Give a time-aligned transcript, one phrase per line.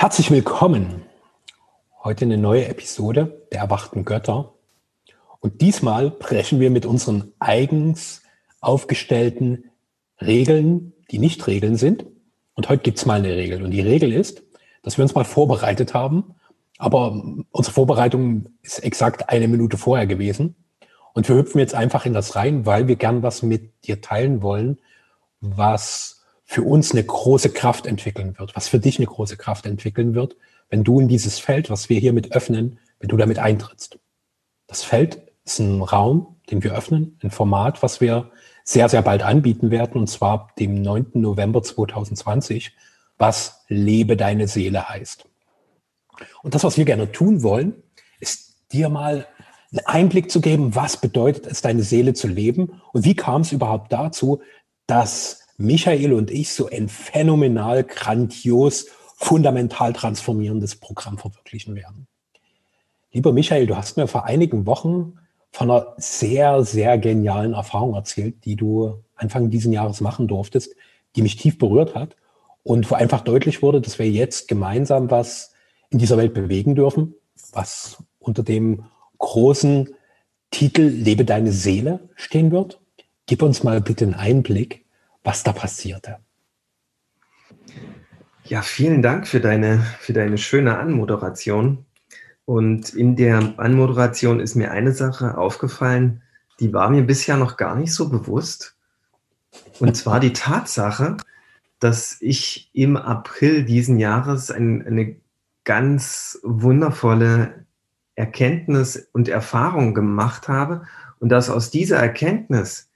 [0.00, 1.02] Herzlich willkommen.
[2.02, 4.54] Heute eine neue Episode der erwachten Götter.
[5.40, 8.22] Und diesmal brechen wir mit unseren eigens
[8.62, 9.70] aufgestellten
[10.18, 12.06] Regeln, die nicht Regeln sind.
[12.54, 13.62] Und heute gibt's mal eine Regel.
[13.62, 14.42] Und die Regel ist,
[14.82, 16.34] dass wir uns mal vorbereitet haben.
[16.78, 20.56] Aber unsere Vorbereitung ist exakt eine Minute vorher gewesen.
[21.12, 24.40] Und wir hüpfen jetzt einfach in das rein, weil wir gern was mit dir teilen
[24.40, 24.80] wollen,
[25.42, 26.19] was
[26.50, 30.34] für uns eine große Kraft entwickeln wird, was für dich eine große Kraft entwickeln wird,
[30.68, 34.00] wenn du in dieses Feld, was wir hier mit öffnen, wenn du damit eintrittst.
[34.66, 38.32] Das Feld ist ein Raum, den wir öffnen, ein Format, was wir
[38.64, 41.12] sehr, sehr bald anbieten werden, und zwar dem 9.
[41.14, 42.72] November 2020,
[43.16, 45.26] was Lebe deine Seele heißt.
[46.42, 47.80] Und das, was wir gerne tun wollen,
[48.18, 49.28] ist dir mal
[49.70, 53.52] einen Einblick zu geben, was bedeutet es, deine Seele zu leben und wie kam es
[53.52, 54.42] überhaupt dazu,
[54.88, 62.06] dass Michael und ich so ein phänomenal, grandios, fundamental transformierendes Programm verwirklichen werden.
[63.12, 65.18] Lieber Michael, du hast mir vor einigen Wochen
[65.52, 70.74] von einer sehr, sehr genialen Erfahrung erzählt, die du Anfang diesen Jahres machen durftest,
[71.14, 72.16] die mich tief berührt hat
[72.62, 75.52] und wo einfach deutlich wurde, dass wir jetzt gemeinsam was
[75.90, 77.14] in dieser Welt bewegen dürfen,
[77.52, 78.84] was unter dem
[79.18, 79.94] großen
[80.50, 82.80] Titel Lebe deine Seele stehen wird.
[83.26, 84.79] Gib uns mal bitte einen Einblick,
[85.22, 86.18] was da passierte.
[88.44, 91.84] Ja, vielen Dank für deine, für deine schöne Anmoderation.
[92.44, 96.22] Und in der Anmoderation ist mir eine Sache aufgefallen,
[96.58, 98.76] die war mir bisher noch gar nicht so bewusst.
[99.78, 101.16] Und zwar die Tatsache,
[101.78, 105.16] dass ich im April diesen Jahres ein, eine
[105.64, 107.66] ganz wundervolle
[108.14, 110.82] Erkenntnis und Erfahrung gemacht habe
[111.20, 112.89] und dass aus dieser Erkenntnis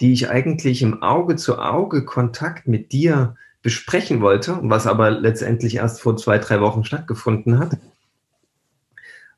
[0.00, 6.38] die ich eigentlich im Auge-zu-Auge-Kontakt mit dir besprechen wollte, was aber letztendlich erst vor zwei,
[6.38, 7.76] drei Wochen stattgefunden hat,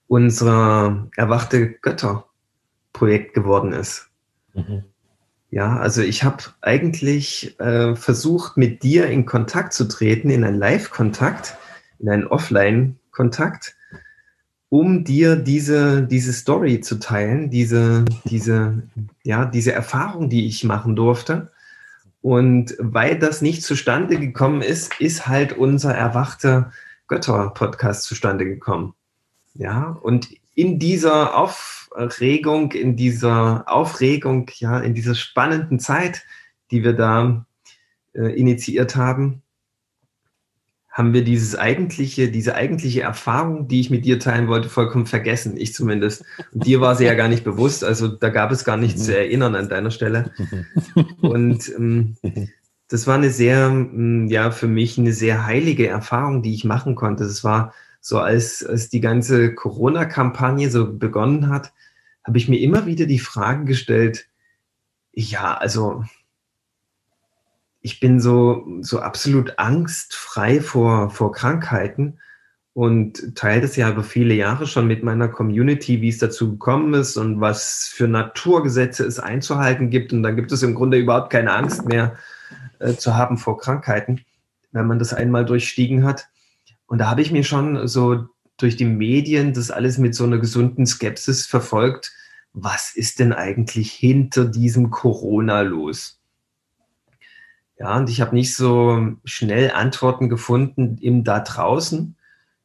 [0.06, 4.08] unser Erwachte Götter-Projekt geworden ist.
[4.54, 4.84] Mhm.
[5.50, 10.58] Ja, also ich habe eigentlich äh, versucht, mit dir in Kontakt zu treten, in einen
[10.58, 11.58] Live-Kontakt,
[11.98, 13.76] in einen Offline-Kontakt
[14.72, 18.82] um dir diese, diese Story zu teilen, diese, diese,
[19.22, 21.52] ja, diese Erfahrung, die ich machen durfte.
[22.22, 26.72] Und weil das nicht zustande gekommen ist, ist halt unser erwachter
[27.06, 28.94] Götter-Podcast zustande gekommen.
[29.52, 36.24] Ja, und in dieser Aufregung, in dieser Aufregung, ja, in dieser spannenden Zeit,
[36.70, 37.44] die wir da
[38.14, 39.42] äh, initiiert haben,
[40.92, 45.56] haben wir dieses eigentliche, diese eigentliche Erfahrung, die ich mit dir teilen wollte, vollkommen vergessen.
[45.56, 46.22] Ich zumindest.
[46.52, 47.82] Und dir war sie ja gar nicht bewusst.
[47.82, 50.32] Also da gab es gar nichts zu erinnern an deiner Stelle.
[51.22, 52.16] Und ähm,
[52.88, 56.94] das war eine sehr, ähm, ja, für mich eine sehr heilige Erfahrung, die ich machen
[56.94, 57.24] konnte.
[57.24, 57.72] Es war
[58.02, 61.72] so, als, als die ganze Corona-Kampagne so begonnen hat,
[62.22, 64.28] habe ich mir immer wieder die Frage gestellt,
[65.14, 66.04] ja, also
[67.82, 72.18] ich bin so, so absolut angstfrei vor, vor Krankheiten
[72.74, 76.94] und teile das ja über viele Jahre schon mit meiner Community, wie es dazu gekommen
[76.94, 80.12] ist und was für Naturgesetze es einzuhalten gibt.
[80.12, 82.16] Und da gibt es im Grunde überhaupt keine Angst mehr
[82.78, 84.24] äh, zu haben vor Krankheiten,
[84.70, 86.28] wenn man das einmal durchstiegen hat.
[86.86, 88.26] Und da habe ich mir schon so
[88.58, 92.12] durch die Medien das alles mit so einer gesunden Skepsis verfolgt.
[92.52, 96.21] Was ist denn eigentlich hinter diesem Corona los?
[97.82, 102.14] Ja, und ich habe nicht so schnell Antworten gefunden im da draußen.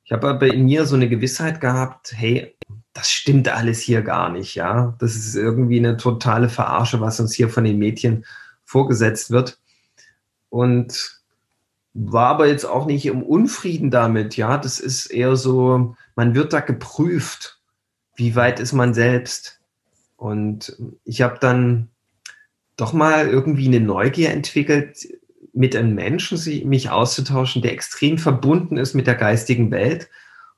[0.04, 2.56] Ich habe aber in mir so eine Gewissheit gehabt, hey,
[2.94, 4.96] das stimmt alles hier gar nicht, ja.
[5.00, 8.26] Das ist irgendwie eine totale Verarsche, was uns hier von den Mädchen
[8.64, 9.60] vorgesetzt wird.
[10.50, 11.20] Und
[11.96, 14.60] war aber jetzt auch nicht im Unfrieden damit, ja.
[14.60, 17.60] Das ist eher so, man wird da geprüft,
[18.16, 19.62] wie weit ist man selbst.
[20.16, 21.90] Und ich habe dann
[22.78, 25.08] doch mal irgendwie eine Neugier entwickelt,
[25.54, 26.40] mit einem Menschen
[26.70, 30.08] mich auszutauschen, der extrem verbunden ist mit der geistigen Welt,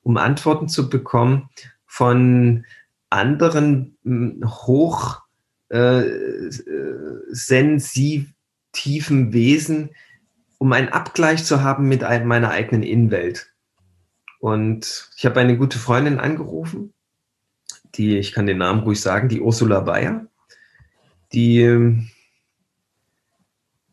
[0.03, 1.49] um Antworten zu bekommen
[1.85, 2.65] von
[3.09, 5.21] anderen hm, hoch
[5.69, 6.03] äh,
[7.29, 8.33] sensitiven
[9.33, 9.91] Wesen,
[10.57, 13.53] um einen Abgleich zu haben mit meiner eigenen Innenwelt.
[14.39, 16.93] Und ich habe eine gute Freundin angerufen,
[17.95, 20.28] die, ich kann den Namen ruhig sagen, die Ursula Bayer
[21.33, 22.07] die,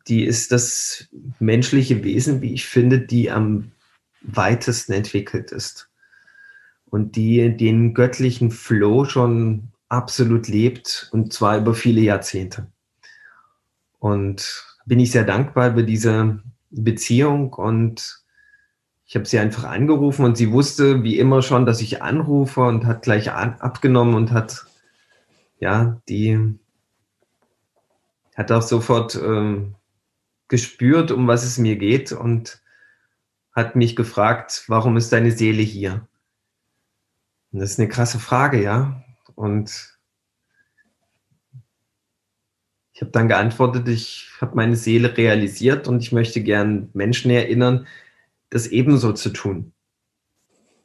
[0.07, 1.07] die ist das
[1.39, 3.71] menschliche Wesen, wie ich finde, die am
[4.21, 5.89] weitesten entwickelt ist
[6.89, 12.67] und die den göttlichen Flow schon absolut lebt und zwar über viele Jahrzehnte.
[13.99, 18.23] Und bin ich sehr dankbar über diese Beziehung und
[19.05, 22.85] ich habe sie einfach angerufen und sie wusste wie immer schon, dass ich anrufe und
[22.85, 24.65] hat gleich abgenommen und hat,
[25.59, 26.57] ja, die
[28.37, 29.75] hat auch sofort ähm,
[30.47, 32.61] gespürt, um was es mir geht und
[33.51, 36.07] hat mich gefragt, warum ist deine Seele hier?
[37.51, 39.03] Und das ist eine krasse Frage, ja.
[39.33, 39.97] Und
[42.93, 47.87] ich habe dann geantwortet, ich habe meine Seele realisiert und ich möchte gern Menschen erinnern,
[48.49, 49.73] das ebenso zu tun.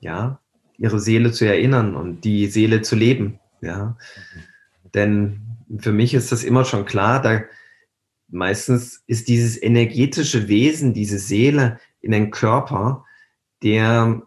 [0.00, 0.40] Ja,
[0.78, 3.38] ihre Seele zu erinnern und die Seele zu leben.
[3.60, 3.96] Ja,
[4.94, 5.40] denn
[5.78, 7.42] für mich ist das immer schon klar, da
[8.28, 13.04] meistens ist dieses energetische Wesen, diese Seele in den Körper,
[13.62, 14.22] der,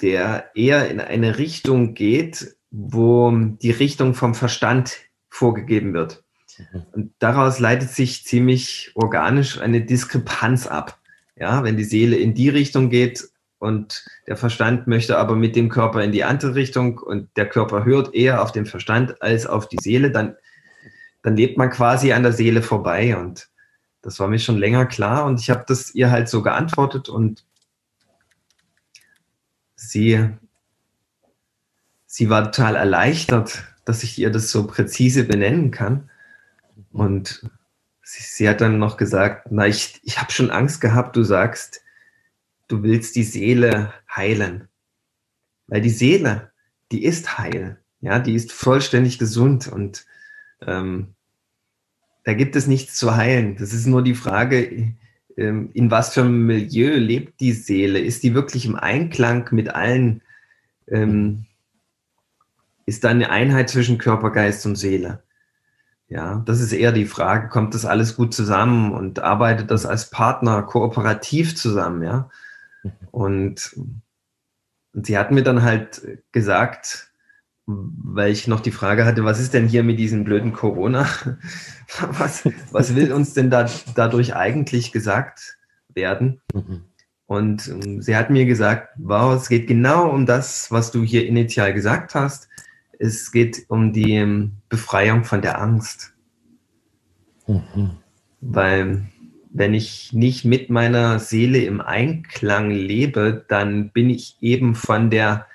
[0.00, 4.96] der eher in eine Richtung geht, wo die Richtung vom Verstand
[5.28, 6.24] vorgegeben wird.
[6.58, 6.82] Mhm.
[6.92, 10.98] Und daraus leitet sich ziemlich organisch eine Diskrepanz ab.
[11.36, 13.28] Ja, wenn die Seele in die Richtung geht
[13.64, 17.86] und der Verstand möchte aber mit dem Körper in die andere Richtung und der Körper
[17.86, 20.36] hört eher auf den Verstand als auf die Seele, dann,
[21.22, 23.16] dann lebt man quasi an der Seele vorbei.
[23.16, 23.48] Und
[24.02, 25.24] das war mir schon länger klar.
[25.24, 27.08] Und ich habe das ihr halt so geantwortet.
[27.08, 27.46] Und
[29.76, 30.28] sie,
[32.04, 36.10] sie war total erleichtert, dass ich ihr das so präzise benennen kann.
[36.92, 37.48] Und
[38.02, 41.80] sie, sie hat dann noch gesagt, na, ich, ich habe schon Angst gehabt, du sagst,
[42.68, 44.68] du willst die Seele heilen.
[45.66, 46.52] Weil die Seele,
[46.92, 47.80] die ist heil.
[48.00, 50.04] Ja, die ist vollständig gesund und
[50.60, 51.14] ähm,
[52.24, 53.56] da gibt es nichts zu heilen.
[53.56, 54.94] Das ist nur die Frage,
[55.36, 57.98] ähm, in was für einem Milieu lebt die Seele?
[57.98, 60.22] Ist die wirklich im Einklang mit allen?
[60.86, 61.46] Ähm,
[62.86, 65.22] ist da eine Einheit zwischen Körper, Geist und Seele?
[66.08, 70.10] Ja, das ist eher die Frage, kommt das alles gut zusammen und arbeitet das als
[70.10, 72.30] Partner kooperativ zusammen, ja?
[73.10, 73.74] Und,
[74.92, 77.10] und sie hat mir dann halt gesagt,
[77.66, 81.08] weil ich noch die Frage hatte, was ist denn hier mit diesem blöden Corona?
[82.18, 85.58] Was, was will uns denn da, dadurch eigentlich gesagt
[85.94, 86.40] werden?
[87.26, 91.72] Und sie hat mir gesagt, wow, es geht genau um das, was du hier initial
[91.74, 92.48] gesagt hast.
[92.98, 96.14] Es geht um die ähm, Befreiung von der Angst.
[97.46, 97.98] Mhm.
[98.40, 99.02] Weil
[99.54, 105.46] wenn ich nicht mit meiner Seele im Einklang lebe, dann bin ich eben von der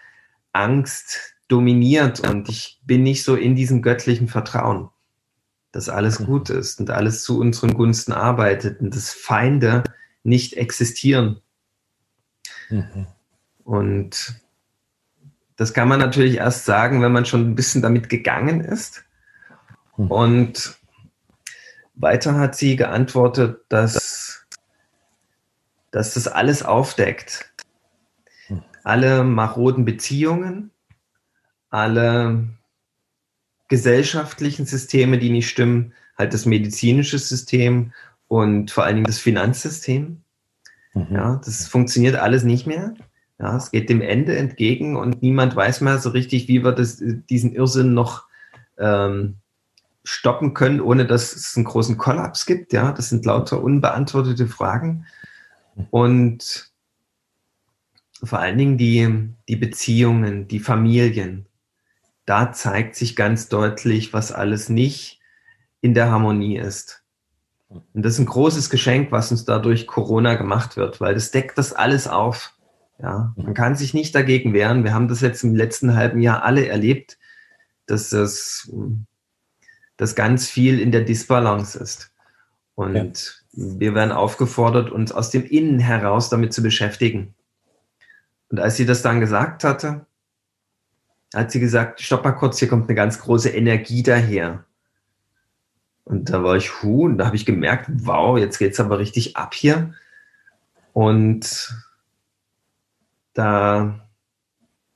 [0.54, 4.90] Angst dominiert und ich bin nicht so in diesem göttlichen Vertrauen,
[5.74, 6.26] dass alles mhm.
[6.28, 9.84] gut ist und alles zu unseren Gunsten arbeitet und dass Feinde
[10.24, 11.42] nicht existieren.
[12.70, 13.06] Mhm.
[13.66, 14.42] Und
[15.58, 19.04] das kann man natürlich erst sagen, wenn man schon ein bisschen damit gegangen ist.
[19.98, 20.10] Hm.
[20.10, 20.79] Und
[22.00, 24.46] weiter hat sie geantwortet, dass,
[25.92, 27.54] dass das alles aufdeckt.
[28.84, 30.72] Alle maroden Beziehungen,
[31.70, 32.48] alle
[33.68, 37.94] gesellschaftlichen Systeme, die nicht stimmen, halt das medizinische System
[38.28, 40.22] und vor allen Dingen das Finanzsystem.
[40.94, 41.08] Mhm.
[41.12, 42.96] Ja, das funktioniert alles nicht mehr.
[43.38, 47.02] Ja, es geht dem Ende entgegen und niemand weiß mehr so richtig, wie wir das,
[47.02, 48.26] diesen Irrsinn noch
[48.78, 49.38] ähm,
[50.10, 52.74] stoppen können, ohne dass es einen großen Kollaps gibt.
[52.74, 55.06] Ja, das sind lauter unbeantwortete Fragen.
[55.92, 56.72] Und
[58.24, 61.46] vor allen Dingen die, die Beziehungen, die Familien.
[62.26, 65.20] Da zeigt sich ganz deutlich, was alles nicht
[65.82, 67.04] in der Harmonie ist.
[67.70, 71.58] Und das ist ein großes Geschenk, was uns dadurch Corona gemacht wird, weil das deckt
[71.58, 72.56] das alles auf.
[73.02, 74.84] Ja, man kann sich nicht dagegen wehren.
[74.84, 77.18] Wir haben das jetzt im letzten halben Jahr alle erlebt,
[77.86, 78.70] dass das,
[80.00, 82.10] dass ganz viel in der Disbalance ist.
[82.76, 83.80] Und ja.
[83.80, 87.36] wir werden aufgefordert, uns aus dem Innen heraus damit zu beschäftigen.
[88.48, 90.06] Und als sie das dann gesagt hatte,
[91.36, 94.64] hat sie gesagt, stopp mal kurz, hier kommt eine ganz große Energie daher.
[96.06, 99.00] Und da war ich, hu, und da habe ich gemerkt, wow, jetzt geht es aber
[99.00, 99.94] richtig ab hier.
[100.94, 101.76] Und
[103.34, 104.00] da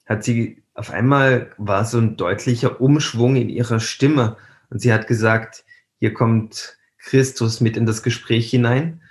[0.06, 4.38] hat sie auf einmal war so ein deutlicher Umschwung in ihrer Stimme
[4.74, 5.64] und sie hat gesagt,
[6.00, 9.02] hier kommt Christus mit in das Gespräch hinein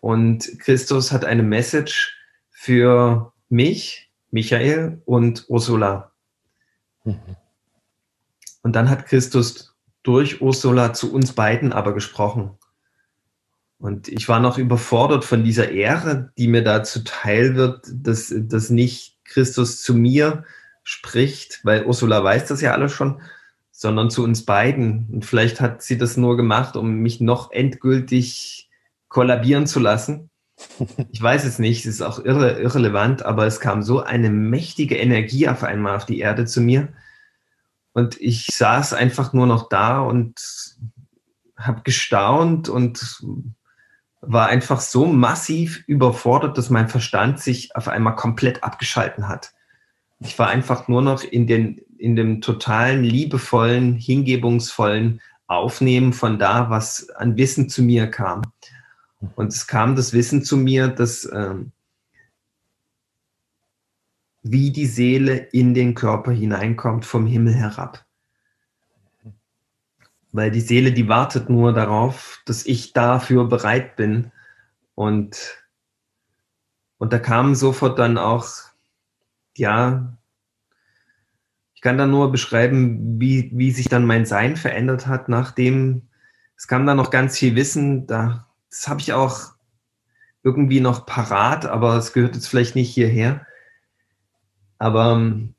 [0.00, 2.16] und Christus hat eine Message
[2.50, 6.12] für mich, Michael und Ursula.
[7.04, 7.36] Mhm.
[8.62, 12.56] Und dann hat Christus durch Ursula zu uns beiden aber gesprochen.
[13.78, 18.70] Und ich war noch überfordert von dieser Ehre, die mir da zuteil wird, dass, dass
[18.70, 20.44] nicht Christus zu mir
[20.84, 23.20] spricht, weil Ursula weiß das ja alles schon,
[23.72, 25.08] sondern zu uns beiden.
[25.12, 28.70] Und vielleicht hat sie das nur gemacht, um mich noch endgültig
[29.08, 30.30] kollabieren zu lassen.
[31.10, 34.96] Ich weiß es nicht, es ist auch irre, irrelevant, aber es kam so eine mächtige
[34.96, 36.92] Energie auf einmal auf die Erde zu mir.
[37.94, 40.40] Und ich saß einfach nur noch da und
[41.56, 43.22] habe gestaunt und
[44.20, 49.52] war einfach so massiv überfordert, dass mein Verstand sich auf einmal komplett abgeschalten hat.
[50.20, 56.68] Ich war einfach nur noch in, den, in dem totalen, liebevollen, hingebungsvollen Aufnehmen von da,
[56.68, 58.42] was an Wissen zu mir kam.
[59.36, 61.70] Und es kam das Wissen zu mir, dass ähm,
[64.42, 68.04] wie die Seele in den Körper hineinkommt vom Himmel herab.
[70.32, 74.32] Weil die Seele, die wartet nur darauf, dass ich dafür bereit bin.
[74.96, 75.64] Und,
[76.98, 78.48] und da kam sofort dann auch,
[79.56, 80.16] ja,
[81.82, 86.08] kann dann nur beschreiben, wie, wie sich dann mein Sein verändert hat, nachdem
[86.56, 89.52] es kam dann noch ganz viel Wissen, da das habe ich auch
[90.42, 93.46] irgendwie noch parat, aber es gehört jetzt vielleicht nicht hierher.
[94.78, 95.54] Aber ähm,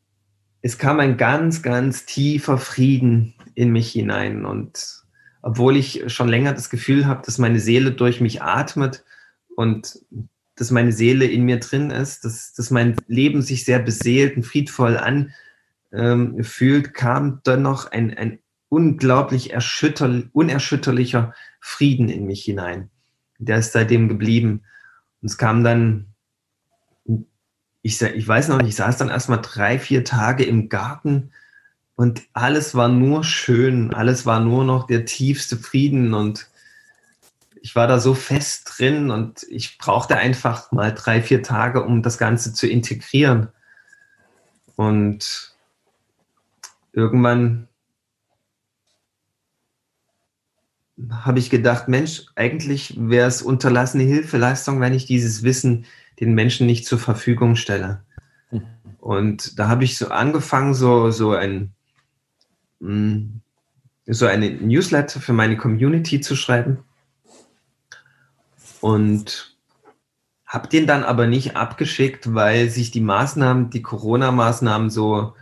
[0.62, 4.46] es kam ein ganz, ganz tiefer Frieden in mich hinein.
[4.46, 5.04] Und
[5.42, 9.04] obwohl ich schon länger das Gefühl habe, dass meine Seele durch mich atmet
[9.56, 10.00] und
[10.56, 14.44] dass meine Seele in mir drin ist, dass, dass mein Leben sich sehr beseelt und
[14.44, 15.34] friedvoll anfühlt,
[15.94, 16.42] ähm,
[16.94, 22.90] kam dennoch ein, ein unglaublich erschütter, unerschütterlicher Frieden in mich hinein
[23.46, 24.64] der ist seitdem geblieben.
[25.22, 26.08] Und es kam dann,
[27.82, 31.32] ich, ich weiß noch ich saß dann erstmal drei, vier Tage im Garten
[31.96, 36.48] und alles war nur schön, alles war nur noch der tiefste Frieden und
[37.62, 42.02] ich war da so fest drin und ich brauchte einfach mal drei, vier Tage, um
[42.02, 43.50] das Ganze zu integrieren.
[44.76, 45.53] Und
[46.94, 47.68] irgendwann
[51.12, 55.86] habe ich gedacht, Mensch, eigentlich wäre es unterlassene Hilfeleistung, wenn ich dieses Wissen
[56.20, 58.04] den Menschen nicht zur Verfügung stelle.
[59.00, 61.74] Und da habe ich so angefangen, so, so ein
[62.80, 63.42] mm,
[64.06, 66.84] so eine Newsletter für meine Community zu schreiben.
[68.82, 69.58] Und
[70.46, 75.34] habe den dann aber nicht abgeschickt, weil sich die Maßnahmen, die Corona-Maßnahmen so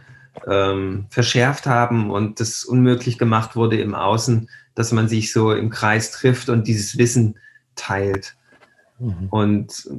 [0.47, 5.69] ähm, verschärft haben und das unmöglich gemacht wurde im Außen, dass man sich so im
[5.69, 7.37] Kreis trifft und dieses Wissen
[7.75, 8.35] teilt.
[8.99, 9.27] Mhm.
[9.29, 9.89] Und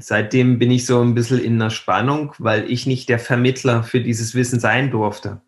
[0.00, 4.00] seitdem bin ich so ein bisschen in einer Spannung, weil ich nicht der Vermittler für
[4.00, 5.40] dieses Wissen sein durfte.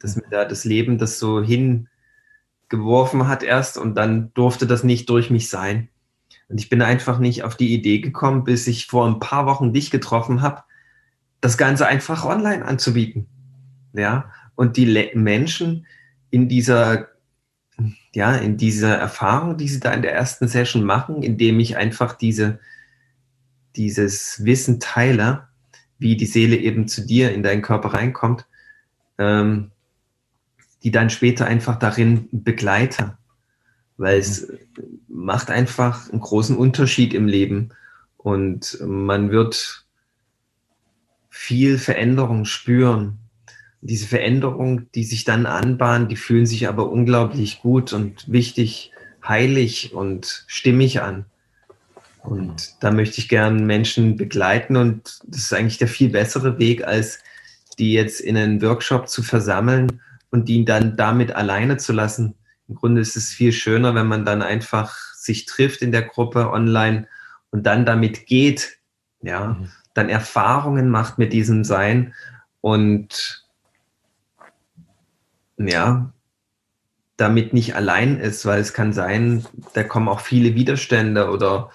[0.00, 5.08] Dass mir da das Leben das so hingeworfen hat erst und dann durfte das nicht
[5.08, 5.88] durch mich sein.
[6.48, 9.72] Und ich bin einfach nicht auf die Idee gekommen, bis ich vor ein paar Wochen
[9.72, 10.62] dich getroffen habe,
[11.44, 13.26] das Ganze einfach online anzubieten.
[13.92, 15.86] Ja, und die Le Menschen
[16.30, 17.08] in dieser
[18.14, 22.14] ja, in dieser Erfahrung, die sie da in der ersten Session machen, indem ich einfach
[22.14, 22.60] diese,
[23.76, 25.48] dieses Wissen teile,
[25.98, 28.46] wie die Seele eben zu dir in deinen Körper reinkommt,
[29.18, 29.72] ähm,
[30.82, 33.18] die dann später einfach darin begleite.
[33.96, 34.50] Weil es
[35.08, 37.70] macht einfach einen großen Unterschied im Leben
[38.16, 39.83] und man wird
[41.34, 43.18] viel Veränderung spüren
[43.84, 49.92] diese Veränderung, die sich dann anbahnen, die fühlen sich aber unglaublich gut und wichtig, heilig
[49.92, 51.26] und stimmig an.
[52.22, 56.82] Und da möchte ich gern Menschen begleiten und das ist eigentlich der viel bessere Weg,
[56.82, 57.18] als
[57.78, 60.00] die jetzt in einen Workshop zu versammeln
[60.30, 62.34] und die dann damit alleine zu lassen.
[62.68, 66.50] Im Grunde ist es viel schöner, wenn man dann einfach sich trifft in der Gruppe
[66.50, 67.06] online
[67.50, 68.78] und dann damit geht,
[69.20, 69.68] ja, mhm.
[69.94, 72.14] Dann Erfahrungen macht mit diesem Sein
[72.60, 73.46] und
[75.56, 76.12] ja,
[77.16, 81.70] damit nicht allein ist, weil es kann sein, da kommen auch viele Widerstände oder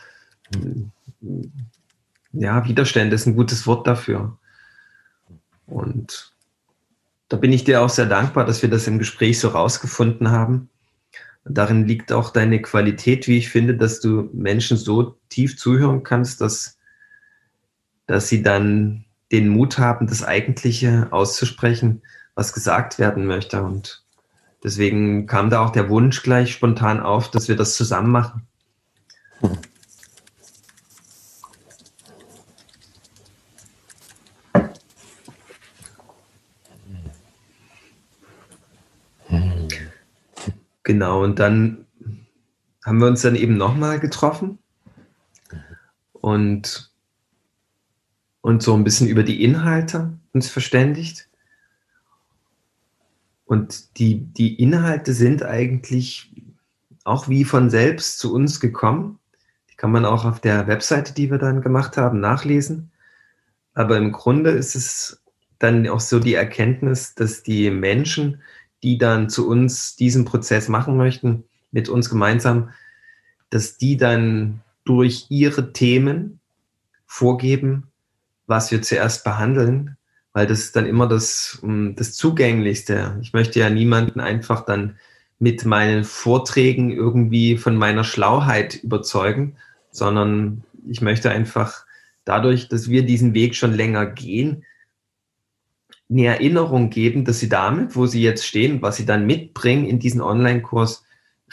[2.33, 4.37] ja, Widerstände ist ein gutes Wort dafür.
[5.65, 6.33] Und
[7.29, 10.69] da bin ich dir auch sehr dankbar, dass wir das im Gespräch so rausgefunden haben.
[11.45, 16.41] Darin liegt auch deine Qualität, wie ich finde, dass du Menschen so tief zuhören kannst,
[16.41, 16.78] dass,
[18.09, 22.01] dass sie dann den Mut haben, das Eigentliche auszusprechen,
[22.33, 23.61] was gesagt werden möchte.
[23.61, 24.03] Und
[24.63, 28.47] deswegen kam da auch der Wunsch gleich spontan auf, dass wir das zusammen machen.
[40.81, 41.85] Genau, und dann
[42.83, 44.57] haben wir uns dann eben nochmal getroffen
[46.13, 46.88] und,
[48.41, 51.27] und so ein bisschen über die Inhalte uns verständigt.
[53.45, 56.31] Und die, die Inhalte sind eigentlich
[57.03, 59.19] auch wie von selbst zu uns gekommen.
[59.71, 62.91] Die Kann man auch auf der Webseite, die wir dann gemacht haben, nachlesen.
[63.73, 65.21] Aber im Grunde ist es
[65.57, 68.41] dann auch so die Erkenntnis, dass die Menschen,
[68.83, 72.69] die dann zu uns diesen Prozess machen möchten, mit uns gemeinsam,
[73.49, 76.39] dass die dann durch ihre Themen
[77.05, 77.88] vorgeben,
[78.49, 79.95] was wir zuerst behandeln,
[80.33, 83.17] weil das ist dann immer das, mm, das Zugänglichste.
[83.21, 84.97] Ich möchte ja niemanden einfach dann
[85.37, 89.55] mit meinen Vorträgen irgendwie von meiner Schlauheit überzeugen,
[89.91, 91.85] sondern ich möchte einfach
[92.25, 94.65] dadurch, dass wir diesen Weg schon länger gehen,
[96.09, 99.99] eine Erinnerung geben, dass sie damit, wo sie jetzt stehen, was sie dann mitbringen in
[99.99, 101.03] diesen Online-Kurs,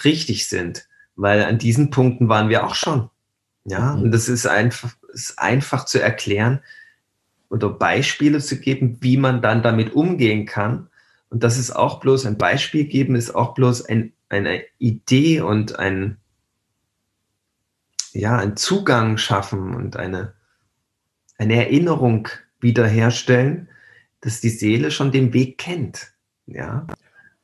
[0.03, 0.88] richtig sind.
[1.15, 3.11] Weil an diesen Punkten waren wir auch schon.
[3.65, 4.05] Ja, mhm.
[4.05, 6.61] und das ist einfach, ist einfach zu erklären
[7.49, 10.88] oder Beispiele zu geben, wie man dann damit umgehen kann.
[11.31, 15.79] Und das ist auch bloß ein Beispiel geben, ist auch bloß ein, eine Idee und
[15.79, 16.19] ein,
[18.12, 20.35] ja, ein Zugang schaffen und eine,
[21.38, 22.29] eine Erinnerung
[22.61, 23.69] wiederherstellen,
[24.21, 26.12] dass die Seele schon den Weg kennt.
[26.47, 26.87] Ja,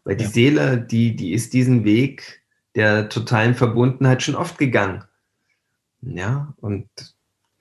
[0.04, 0.30] weil die ja.
[0.30, 2.42] Seele, die, die ist diesen Weg
[2.74, 5.04] der totalen Verbundenheit schon oft gegangen.
[6.00, 6.88] Ja, und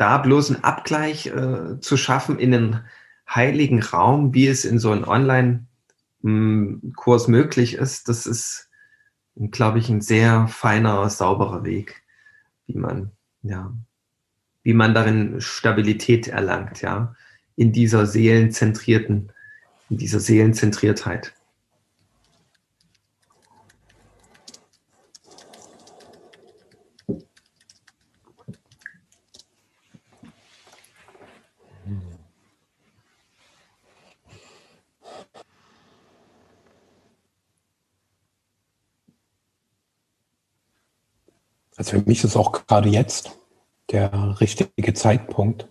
[0.02, 2.80] da bloß einen Abgleich äh, zu schaffen in einen
[3.30, 8.72] heiligen Raum, wie es in so einem Online-Kurs möglich ist, das ist,
[9.52, 12.02] glaube ich, ein sehr feiner, sauberer Weg,
[12.66, 13.12] wie man,
[13.44, 13.72] ja,
[14.64, 17.16] wie man darin Stabilität erlangt, ja,
[17.56, 19.32] in dieser seelenzentrierten,
[19.92, 21.36] in dieser Seelenzentriertheit.
[41.82, 43.32] Also für mich ist auch gerade jetzt
[43.92, 45.68] der richtige Zeitpunkt,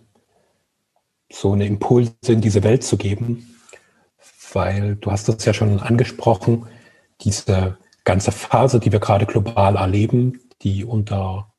[1.31, 3.55] so eine Impulse in diese Welt zu geben,
[4.51, 6.67] weil du hast das ja schon angesprochen,
[7.21, 11.53] diese ganze Phase, die wir gerade global erleben, die unter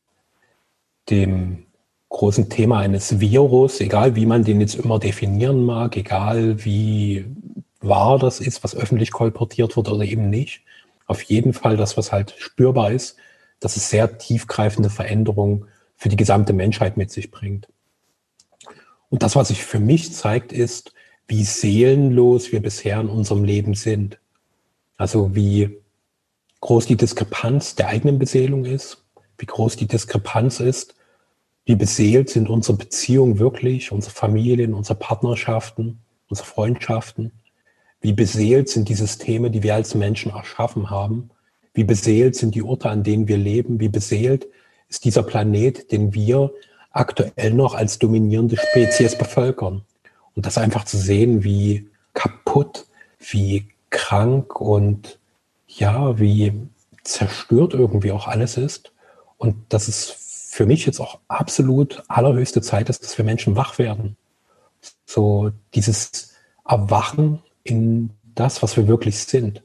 [1.09, 1.65] dem
[2.11, 7.25] großen Thema eines Virus, egal wie man den jetzt immer definieren mag, egal wie
[7.81, 10.61] wahr das ist, was öffentlich kolportiert wird oder eben nicht,
[11.07, 13.17] auf jeden Fall das, was halt spürbar ist,
[13.63, 17.69] dass es sehr tiefgreifende Veränderungen für die gesamte Menschheit mit sich bringt.
[19.09, 20.93] Und das, was sich für mich zeigt, ist,
[21.29, 24.19] wie seelenlos wir bisher in unserem Leben sind.
[24.97, 25.79] Also wie
[26.61, 29.05] groß die Diskrepanz der eigenen Beseelung ist,
[29.39, 30.95] wie groß die Diskrepanz ist,
[31.65, 37.31] wie beseelt sind unsere Beziehungen wirklich, unsere Familien, unsere Partnerschaften, unsere Freundschaften,
[38.01, 41.31] wie beseelt sind die Systeme, die wir als Menschen erschaffen haben
[41.75, 43.81] wie beseelt sind die Orte, an denen wir leben?
[43.81, 44.47] Wie beseelt
[44.89, 46.53] ist dieser Planet, den wir
[46.91, 49.83] aktuell noch als dominierende Spezies bevölkern?
[50.35, 52.87] Und das einfach zu sehen, wie kaputt,
[53.19, 55.19] wie krank und
[55.67, 56.53] ja, wie
[57.05, 58.93] zerstört irgendwie auch alles ist.
[59.39, 63.79] Und dass es für mich jetzt auch absolut allerhöchste Zeit ist, dass wir Menschen wach
[63.79, 64.17] werden.
[65.07, 66.35] So dieses
[66.67, 69.63] Erwachen in das, was wir wirklich sind.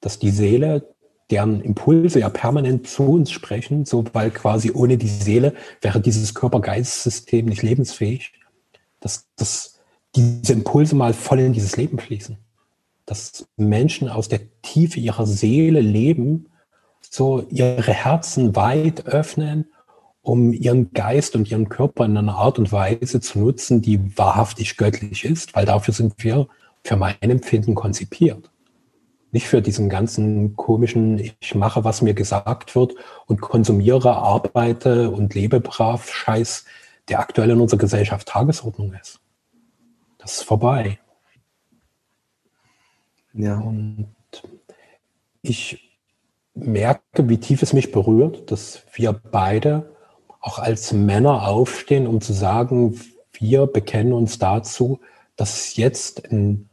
[0.00, 0.93] Dass die Seele
[1.30, 6.34] deren Impulse ja permanent zu uns sprechen, so weil quasi ohne die Seele wäre dieses
[6.34, 8.32] Körper-Geist-System nicht lebensfähig,
[9.00, 9.80] dass, dass
[10.14, 12.36] diese Impulse mal voll in dieses Leben fließen.
[13.06, 16.46] Dass Menschen aus der Tiefe ihrer Seele leben,
[17.00, 19.66] so ihre Herzen weit öffnen,
[20.22, 24.76] um ihren Geist und ihren Körper in einer Art und Weise zu nutzen, die wahrhaftig
[24.76, 26.48] göttlich ist, weil dafür sind wir
[26.82, 28.50] für mein Empfinden konzipiert
[29.34, 32.94] nicht für diesen ganzen komischen, ich mache, was mir gesagt wird
[33.26, 36.64] und konsumiere, arbeite und lebe brav Scheiß,
[37.08, 39.18] der aktuell in unserer Gesellschaft Tagesordnung ist.
[40.18, 41.00] Das ist vorbei.
[43.32, 43.58] Ja.
[43.58, 44.14] Und
[45.42, 45.98] ich
[46.54, 49.96] merke, wie tief es mich berührt, dass wir beide
[50.40, 53.00] auch als Männer aufstehen, um zu sagen,
[53.32, 55.00] wir bekennen uns dazu,
[55.34, 56.70] dass es jetzt einen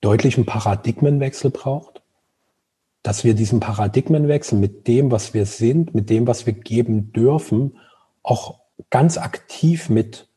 [0.00, 1.97] deutlichen Paradigmenwechsel braucht
[3.02, 7.78] dass wir diesen Paradigmenwechsel mit dem, was wir sind, mit dem, was wir geben dürfen,
[8.22, 10.28] auch ganz aktiv mit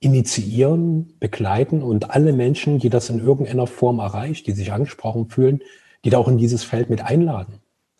[0.00, 5.60] initiieren, begleiten und alle Menschen, die das in irgendeiner Form erreicht, die sich angesprochen fühlen,
[6.04, 7.54] die da auch in dieses Feld mit einladen,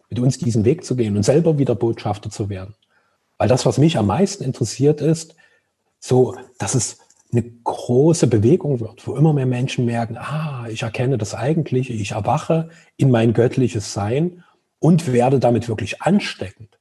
[0.09, 2.74] mit uns diesen Weg zu gehen und selber wieder Botschafter zu werden.
[3.37, 5.35] Weil das, was mich am meisten interessiert, ist,
[6.00, 6.98] so, dass es
[7.30, 12.12] eine große Bewegung wird, wo immer mehr Menschen merken, ah, ich erkenne das Eigentliche, ich
[12.12, 14.44] erwache in mein göttliches Sein
[14.78, 16.78] und werde damit wirklich ansteckend.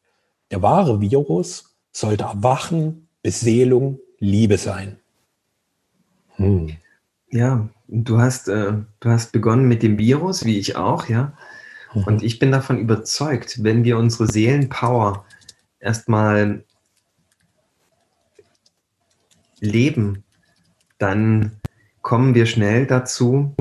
[0.51, 4.99] Der wahre Virus sollte Erwachen, Beseelung, Liebe sein.
[6.35, 6.77] Hm.
[7.29, 11.33] Ja, du hast, äh, du hast begonnen mit dem Virus, wie ich auch, ja.
[11.93, 12.03] Mhm.
[12.03, 15.25] Und ich bin davon überzeugt, wenn wir unsere Seelenpower
[15.79, 16.63] erstmal
[19.59, 20.23] leben,
[20.97, 21.51] dann
[22.01, 23.55] kommen wir schnell dazu,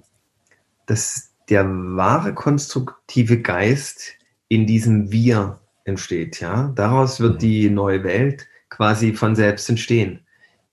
[0.86, 4.14] dass der wahre konstruktive Geist
[4.48, 6.40] in diesem Wir entsteht.
[6.40, 6.72] Ja?
[6.74, 7.38] Daraus wird mhm.
[7.38, 10.20] die neue Welt quasi von selbst entstehen,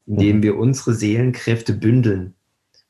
[0.06, 0.43] indem mhm.
[0.43, 2.34] wir unsere Seelenkräfte bündeln.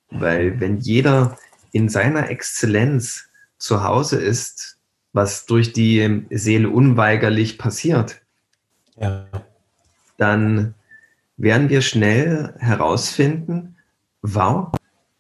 [0.10, 1.38] Weil wenn jeder
[1.72, 4.78] in seiner Exzellenz zu Hause ist,
[5.12, 8.22] was durch die Seele unweigerlich passiert,
[8.98, 9.26] ja.
[10.18, 10.76] dann
[11.44, 13.76] werden wir schnell herausfinden,
[14.22, 14.72] wow,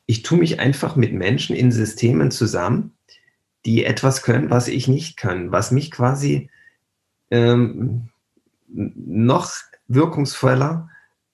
[0.06, 2.94] ich tue mich einfach mit Menschen in Systemen zusammen,
[3.66, 6.50] die etwas können, was ich nicht kann, was mich quasi
[7.30, 8.10] ähm,
[8.68, 9.52] noch
[9.88, 10.90] wirkungsvoller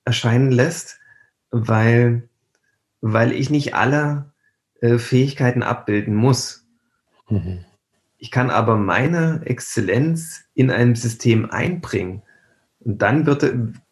[0.06, 1.00] erscheinen lässt,
[1.52, 2.28] weil,
[3.02, 4.32] weil ich nicht alle
[4.82, 6.66] äh, Fähigkeiten abbilden muss.
[7.30, 7.64] Mhm.
[8.18, 12.24] Ich kann aber meine Exzellenz in einem System einbringen.
[12.80, 13.44] Und dann wird,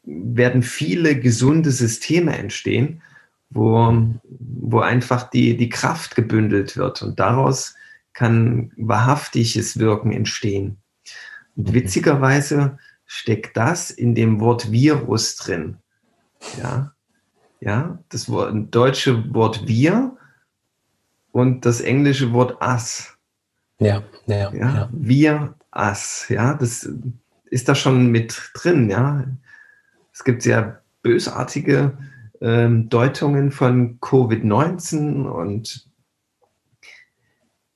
[0.07, 3.01] werden viele gesunde Systeme entstehen,
[3.49, 7.01] wo, wo einfach die, die Kraft gebündelt wird.
[7.01, 7.75] Und daraus
[8.13, 10.77] kann wahrhaftiges Wirken entstehen.
[11.55, 15.77] Und witzigerweise steckt das in dem Wort Virus drin.
[16.57, 16.93] Ja,
[17.59, 20.15] ja, das Wort, deutsche Wort wir
[21.31, 23.17] und das englische Wort us.
[23.79, 24.51] Ja, ja, ja.
[24.53, 24.89] ja.
[24.91, 26.89] Wir, us, ja, das
[27.45, 29.25] ist da schon mit drin, ja.
[30.17, 31.95] Es gibt sehr bösartige
[32.41, 35.87] ähm, Deutungen von Covid-19 und,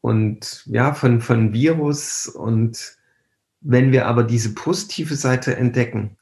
[0.02, 2.28] und ja, von, von Virus.
[2.28, 2.98] Und
[3.60, 6.18] wenn wir aber diese positive Seite entdecken,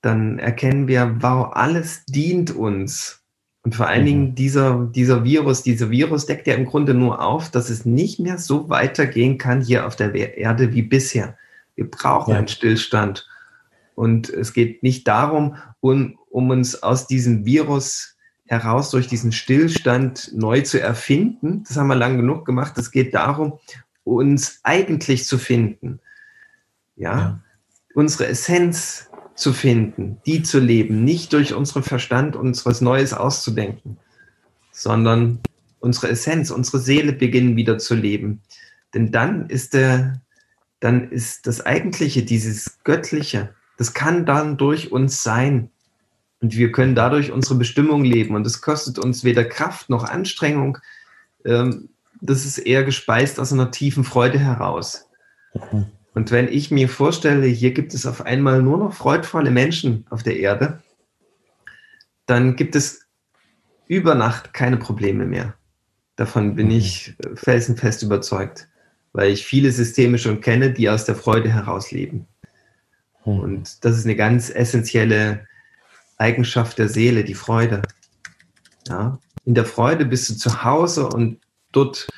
[0.00, 3.24] dann erkennen wir, wow, alles dient uns.
[3.64, 4.06] Und vor allen mhm.
[4.06, 8.20] Dingen dieser, dieser Virus, dieser Virus deckt ja im Grunde nur auf, dass es nicht
[8.20, 11.36] mehr so weitergehen kann hier auf der Erde wie bisher.
[11.74, 12.38] Wir brauchen ja.
[12.38, 13.26] einen Stillstand.
[13.94, 20.30] Und es geht nicht darum, um, um uns aus diesem Virus heraus durch diesen Stillstand
[20.34, 21.64] neu zu erfinden.
[21.66, 22.76] Das haben wir lang genug gemacht.
[22.78, 23.58] Es geht darum,
[24.04, 26.00] uns eigentlich zu finden.
[26.96, 27.40] Ja, ja.
[27.94, 33.96] unsere Essenz zu finden, die zu leben, nicht durch unseren Verstand uns was Neues auszudenken,
[34.70, 35.40] sondern
[35.80, 38.42] unsere Essenz, unsere Seele beginnen wieder zu leben.
[38.94, 40.20] Denn dann ist der,
[40.80, 45.68] dann ist das Eigentliche, dieses Göttliche, das kann dann durch uns sein.
[46.40, 48.36] Und wir können dadurch unsere Bestimmung leben.
[48.36, 50.78] Und es kostet uns weder Kraft noch Anstrengung.
[51.44, 51.88] Ähm,
[52.20, 55.08] das ist eher gespeist aus einer tiefen Freude heraus.
[55.54, 55.86] Mhm.
[56.14, 60.22] Und wenn ich mir vorstelle, hier gibt es auf einmal nur noch freudvolle Menschen auf
[60.22, 60.80] der Erde,
[62.26, 63.08] dann gibt es
[63.88, 65.54] über Nacht keine Probleme mehr.
[66.14, 66.76] Davon bin mhm.
[66.76, 68.68] ich felsenfest überzeugt
[69.12, 71.90] weil ich viele Systeme schon kenne, die aus der Freude heraus
[73.24, 73.40] Hm.
[73.40, 75.46] Und das ist eine ganz essentielle
[76.16, 77.82] Eigenschaft der Seele, die Freude.
[78.88, 79.18] Ja?
[79.44, 81.40] In der Freude bist du zu Hause und
[81.72, 82.08] dort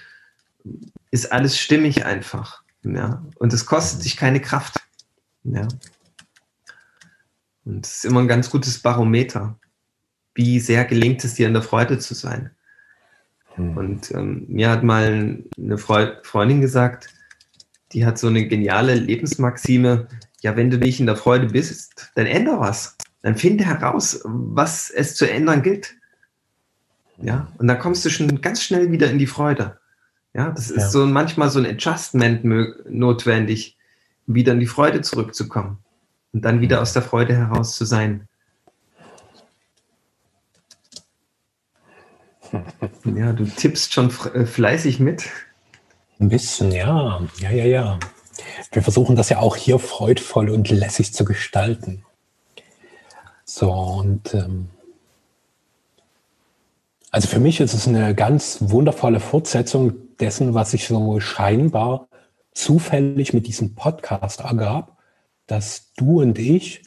[1.10, 2.62] ist alles stimmig einfach.
[2.82, 3.24] Ja?
[3.36, 4.80] Und es kostet dich keine Kraft.
[5.44, 5.66] Ja?
[7.64, 9.58] Und es ist immer ein ganz gutes Barometer.
[10.34, 12.50] Wie sehr gelingt es dir, in der Freude zu sein?
[13.54, 13.76] Hm.
[13.76, 17.08] Und ähm, mir hat mal eine Freundin gesagt,
[17.92, 20.08] die hat so eine geniale Lebensmaxime,
[20.44, 22.98] ja, wenn du nicht in der Freude bist, dann ändere was.
[23.22, 25.94] Dann finde heraus, was es zu ändern gilt.
[27.16, 29.78] Ja, und dann kommst du schon ganz schnell wieder in die Freude.
[30.34, 30.88] Ja, das ist ja.
[30.90, 33.78] so manchmal so ein Adjustment notwendig,
[34.26, 35.78] wieder in die Freude zurückzukommen
[36.34, 38.28] und dann wieder aus der Freude heraus zu sein.
[43.04, 45.28] Ja, du tippst schon äh, fleißig mit.
[46.20, 47.20] Ein bisschen, ja.
[47.38, 47.98] Ja, ja, ja.
[48.72, 52.04] Wir versuchen das ja auch hier freudvoll und lässig zu gestalten.
[53.44, 54.68] So, und ähm,
[57.10, 62.08] also für mich ist es eine ganz wundervolle Fortsetzung dessen, was sich so scheinbar
[62.52, 64.96] zufällig mit diesem Podcast ergab,
[65.46, 66.82] dass du und ich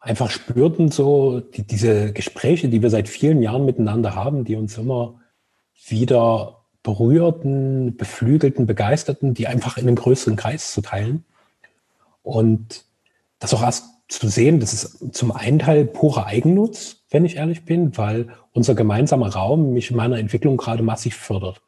[0.00, 4.78] einfach spürten so die, diese Gespräche, die wir seit vielen Jahren miteinander haben, die uns
[4.78, 5.20] immer
[5.86, 11.24] wieder berührten, beflügelten, begeisterten, die einfach in einem größeren Kreis zu teilen.
[12.22, 12.84] Und
[13.38, 17.64] das auch erst zu sehen, das ist zum einen Teil purer Eigennutz, wenn ich ehrlich
[17.64, 21.60] bin, weil unser gemeinsamer Raum mich in meiner Entwicklung gerade massiv fördert.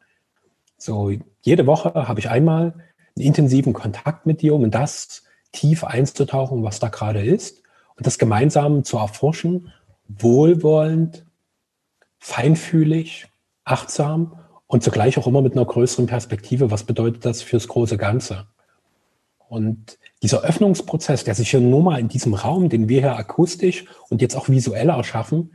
[0.77, 2.73] So, jede Woche habe ich einmal
[3.15, 7.61] einen intensiven Kontakt mit dir, um in das tief einzutauchen, was da gerade ist.
[7.97, 9.71] und das gemeinsam zu erforschen,
[10.07, 11.25] wohlwollend,
[12.19, 13.27] feinfühlig,
[13.63, 14.39] achtsam
[14.71, 16.71] und zugleich auch immer mit einer größeren Perspektive.
[16.71, 18.47] Was bedeutet das fürs große Ganze?
[19.49, 23.83] Und dieser Öffnungsprozess, der sich hier nur mal in diesem Raum, den wir hier akustisch
[24.07, 25.51] und jetzt auch visuell erschaffen,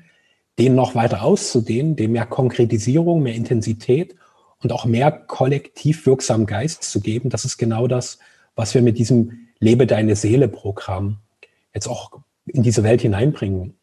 [0.58, 4.16] den noch weiter auszudehnen, dem mehr Konkretisierung, mehr Intensität
[4.62, 8.18] und auch mehr kollektiv wirksamen Geist zu geben, das ist genau das,
[8.54, 11.20] was wir mit diesem Lebe deine Seele Programm
[11.72, 12.10] jetzt auch
[12.44, 13.78] in diese Welt hineinbringen.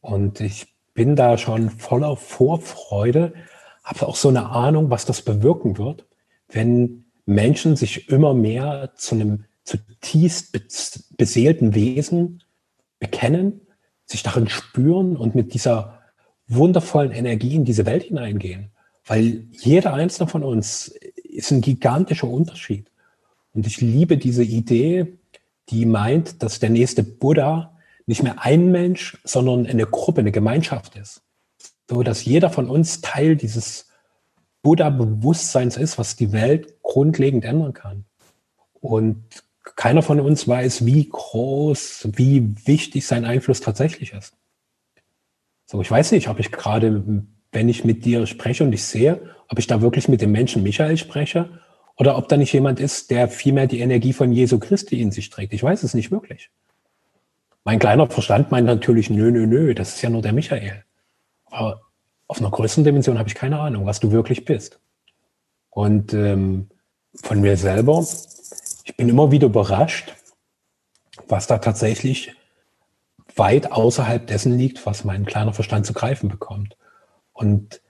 [0.00, 3.34] Und ich bin da schon voller Vorfreude,
[3.90, 6.06] habe auch so eine Ahnung, was das bewirken wird,
[6.48, 12.42] wenn Menschen sich immer mehr zu einem zutiefst beseelten Wesen
[12.98, 13.60] bekennen,
[14.04, 16.00] sich darin spüren und mit dieser
[16.48, 18.70] wundervollen Energie in diese Welt hineingehen.
[19.04, 22.90] Weil jeder einzelne von uns ist ein gigantischer Unterschied.
[23.52, 25.18] Und ich liebe diese Idee,
[25.68, 27.76] die meint, dass der nächste Buddha
[28.06, 31.22] nicht mehr ein Mensch, sondern eine Gruppe, eine Gemeinschaft ist.
[31.90, 33.88] So dass jeder von uns Teil dieses
[34.62, 38.04] Buddha-Bewusstseins ist, was die Welt grundlegend ändern kann.
[38.74, 39.24] Und
[39.74, 44.36] keiner von uns weiß, wie groß, wie wichtig sein Einfluss tatsächlich ist.
[45.66, 47.04] So, ich weiß nicht, ob ich gerade,
[47.50, 50.62] wenn ich mit dir spreche und ich sehe, ob ich da wirklich mit dem Menschen
[50.62, 51.58] Michael spreche
[51.96, 55.28] oder ob da nicht jemand ist, der vielmehr die Energie von Jesu Christi in sich
[55.28, 55.52] trägt.
[55.54, 56.50] Ich weiß es nicht wirklich.
[57.64, 60.84] Mein kleiner Verstand meint natürlich, nö, nö, nö, das ist ja nur der Michael.
[61.50, 61.82] Aber
[62.26, 64.78] auf einer größeren Dimension habe ich keine Ahnung, was du wirklich bist.
[65.70, 66.68] Und ähm,
[67.14, 68.04] von mir selber,
[68.84, 70.14] ich bin immer wieder überrascht,
[71.28, 72.34] was da tatsächlich
[73.36, 76.76] weit außerhalb dessen liegt, was mein kleiner Verstand zu greifen bekommt.
[77.32, 77.80] Und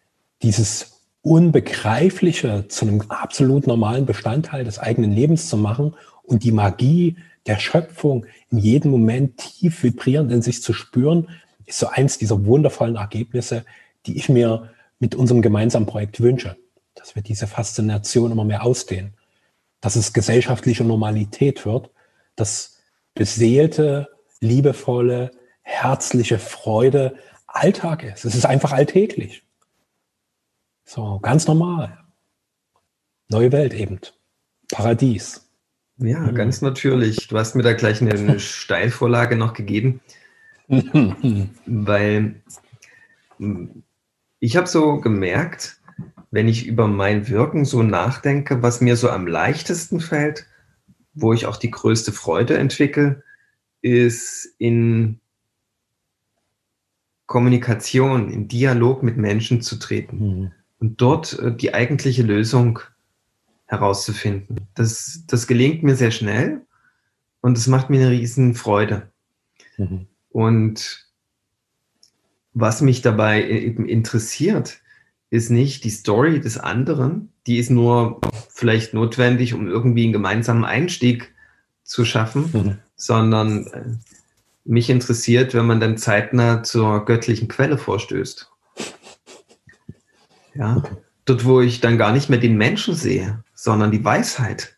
[0.43, 7.17] dieses Unbegreifliche zu einem absolut normalen Bestandteil des eigenen Lebens zu machen und die Magie
[7.47, 11.29] der Schöpfung in jedem Moment tief vibrierend in sich zu spüren,
[11.71, 13.65] ist so eins dieser wundervollen Ergebnisse,
[14.07, 16.57] die ich mir mit unserem gemeinsamen Projekt wünsche.
[16.95, 19.15] Dass wir diese Faszination immer mehr ausdehnen.
[19.81, 21.91] Dass es gesellschaftliche Normalität wird,
[22.37, 22.79] dass
[23.15, 24.09] beseelte,
[24.41, 25.31] liebevolle,
[25.63, 27.15] herzliche Freude
[27.47, 28.25] Alltag ist.
[28.25, 29.43] Es ist einfach alltäglich.
[30.85, 31.99] So, ganz normal.
[33.29, 34.01] Neue Welt eben.
[34.71, 35.49] Paradies.
[35.99, 36.35] Ja, mhm.
[36.35, 37.29] ganz natürlich.
[37.29, 40.01] Du hast mir da gleich eine, eine Steilvorlage noch gegeben,
[41.67, 42.43] weil
[44.39, 45.81] ich habe so gemerkt,
[46.31, 50.47] wenn ich über mein Wirken so nachdenke, was mir so am leichtesten fällt,
[51.13, 53.23] wo ich auch die größte Freude entwickle,
[53.83, 55.19] ist in
[57.27, 60.53] Kommunikation, in Dialog mit Menschen zu treten mhm.
[60.79, 62.81] und dort äh, die eigentliche Lösung
[63.67, 64.69] herauszufinden.
[64.75, 66.63] Das, das gelingt mir sehr schnell
[67.41, 69.11] und es macht mir eine riesen Freude.
[69.77, 70.07] Mhm.
[70.31, 71.07] Und
[72.53, 74.81] was mich dabei eben interessiert,
[75.31, 80.65] ist nicht die Story des anderen, die ist nur vielleicht notwendig, um irgendwie einen gemeinsamen
[80.65, 81.33] Einstieg
[81.85, 82.79] zu schaffen, mhm.
[82.97, 83.85] sondern äh,
[84.65, 88.51] mich interessiert, wenn man dann zeitnah zur göttlichen Quelle vorstößt.
[90.55, 90.83] Ja,
[91.25, 94.77] dort, wo ich dann gar nicht mehr den Menschen sehe, sondern die Weisheit.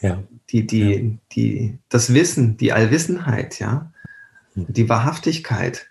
[0.00, 0.22] Ja.
[0.50, 1.18] Die, die, ja.
[1.32, 3.92] die, das Wissen, die Allwissenheit, ja.
[4.54, 4.66] Mhm.
[4.68, 5.90] Die Wahrhaftigkeit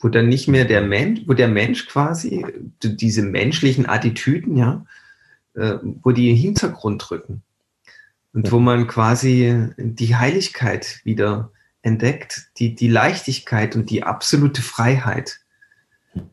[0.00, 2.44] wo dann nicht mehr der Mensch, wo der Mensch quasi,
[2.82, 4.84] diese menschlichen Attitüden, ja,
[5.54, 7.42] äh, wo die in den Hintergrund rücken.
[8.32, 8.52] Und ja.
[8.52, 15.40] wo man quasi die Heiligkeit wieder entdeckt, die, die Leichtigkeit und die absolute Freiheit.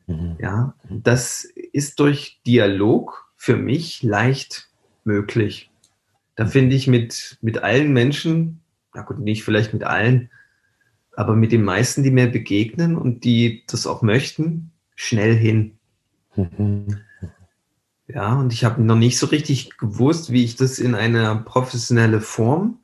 [0.07, 0.37] Mhm.
[0.39, 4.69] Ja, das ist durch Dialog für mich leicht
[5.03, 5.69] möglich.
[6.35, 8.61] Da finde ich mit, mit allen Menschen,
[8.93, 10.29] na gut, nicht vielleicht mit allen,
[11.17, 15.79] aber mit den meisten, die mir begegnen und die das auch möchten, schnell hin.
[16.35, 16.99] Mhm.
[18.07, 22.21] Ja, und ich habe noch nicht so richtig gewusst, wie ich das in eine professionelle
[22.21, 22.81] Form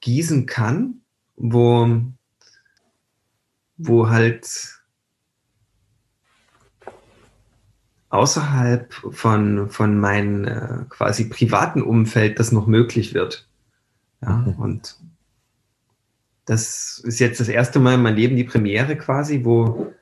[0.00, 1.00] gießen kann,
[1.36, 2.02] wo,
[3.78, 4.82] wo halt
[8.10, 13.48] außerhalb von, von meinem äh, quasi privaten Umfeld das noch möglich wird.
[14.20, 14.52] Ja, mhm.
[14.56, 14.98] und
[16.48, 19.92] das ist jetzt das erste Mal in meinem Leben die Premiere quasi, wo,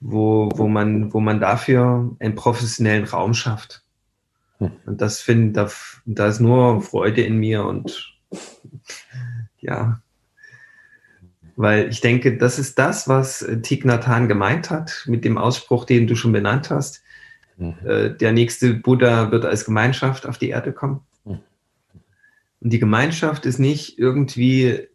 [0.00, 3.84] wo, wo, man, wo man dafür einen professionellen Raum schafft.
[4.56, 4.72] Hm.
[4.86, 5.70] Und das finde da,
[6.06, 8.10] da ist nur Freude in mir und
[9.58, 10.00] ja,
[11.56, 15.84] weil ich denke, das ist das, was Thich Nhat Hanh gemeint hat mit dem Ausspruch,
[15.84, 17.02] den du schon benannt hast.
[17.58, 17.74] Mhm.
[17.84, 21.00] Äh, der nächste Buddha wird als Gemeinschaft auf die Erde kommen.
[21.26, 21.40] Mhm.
[22.60, 24.88] Und die Gemeinschaft ist nicht irgendwie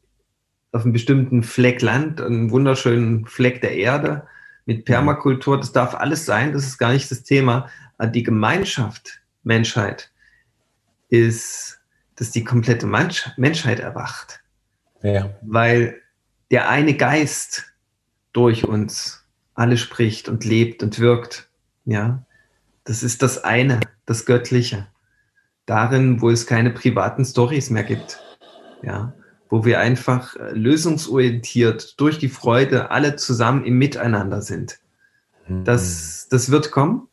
[0.72, 4.28] auf einem bestimmten Fleck Land, einem wunderschönen Fleck der Erde
[4.66, 5.58] mit Permakultur.
[5.58, 7.70] Das darf alles sein, das ist gar nicht das Thema.
[8.14, 10.12] Die Gemeinschaft, Menschheit,
[11.10, 11.80] ist,
[12.16, 14.42] dass die komplette Menschheit erwacht.
[15.02, 15.30] Ja.
[15.42, 16.02] Weil
[16.52, 17.66] der eine Geist
[18.34, 21.50] durch uns alle spricht und lebt und wirkt.
[21.86, 22.24] Ja,
[22.84, 24.88] das ist das eine, das Göttliche.
[25.66, 28.22] Darin, wo es keine privaten Stories mehr gibt.
[28.84, 29.14] Ja,
[29.50, 34.80] wo wir einfach äh, lösungsorientiert durch die Freude alle zusammen im Miteinander sind.
[35.48, 36.30] Das, mhm.
[36.32, 37.08] das wird kommen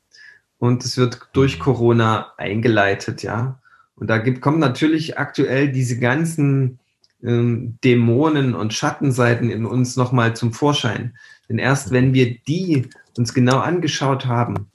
[0.59, 3.61] und es wird durch Corona eingeleitet, ja.
[3.97, 6.81] Und da gibt, kommen natürlich aktuell diese ganzen
[7.23, 11.17] ähm, Dämonen und Schattenseiten in uns nochmal zum Vorschein.
[11.49, 14.71] Denn erst wenn wir die uns genau angeschaut haben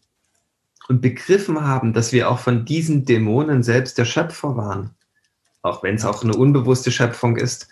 [0.87, 4.91] und begriffen haben, dass wir auch von diesen Dämonen selbst der Schöpfer waren,
[5.61, 7.67] auch wenn es auch eine unbewusste Schöpfung ist,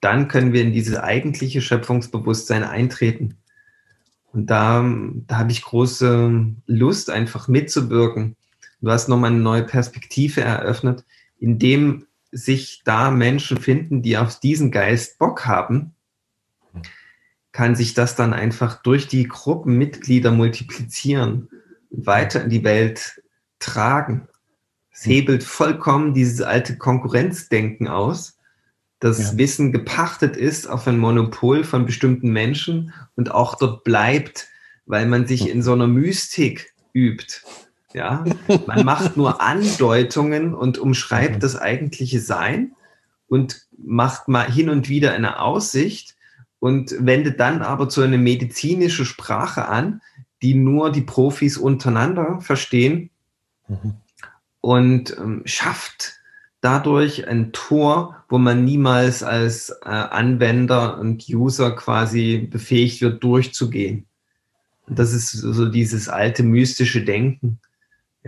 [0.00, 3.36] dann können wir in dieses eigentliche Schöpfungsbewusstsein eintreten.
[4.32, 4.84] Und da,
[5.26, 8.36] da habe ich große Lust, einfach mitzuwirken.
[8.80, 11.04] Du hast nochmal eine neue Perspektive eröffnet,
[11.38, 15.94] indem sich da Menschen finden, die auf diesen Geist Bock haben,
[17.52, 21.48] kann sich das dann einfach durch die Gruppenmitglieder multiplizieren,
[21.90, 23.22] weiter in die Welt
[23.58, 24.28] tragen.
[24.98, 28.36] Es hebelt vollkommen dieses alte Konkurrenzdenken aus,
[28.98, 29.38] dass ja.
[29.38, 34.48] Wissen gepachtet ist auf ein Monopol von bestimmten Menschen und auch dort bleibt,
[34.86, 37.42] weil man sich in so einer Mystik übt.
[37.94, 38.24] Ja,
[38.66, 42.72] man macht nur Andeutungen und umschreibt das eigentliche Sein
[43.28, 46.16] und macht mal hin und wieder eine Aussicht
[46.58, 50.02] und wendet dann aber zu einer medizinischen Sprache an,
[50.42, 53.10] die nur die Profis untereinander verstehen
[53.68, 53.94] mhm.
[54.60, 56.14] Und ähm, schafft
[56.60, 64.06] dadurch ein Tor, wo man niemals als äh, Anwender und User quasi befähigt wird, durchzugehen.
[64.86, 67.60] Und das ist so dieses alte mystische Denken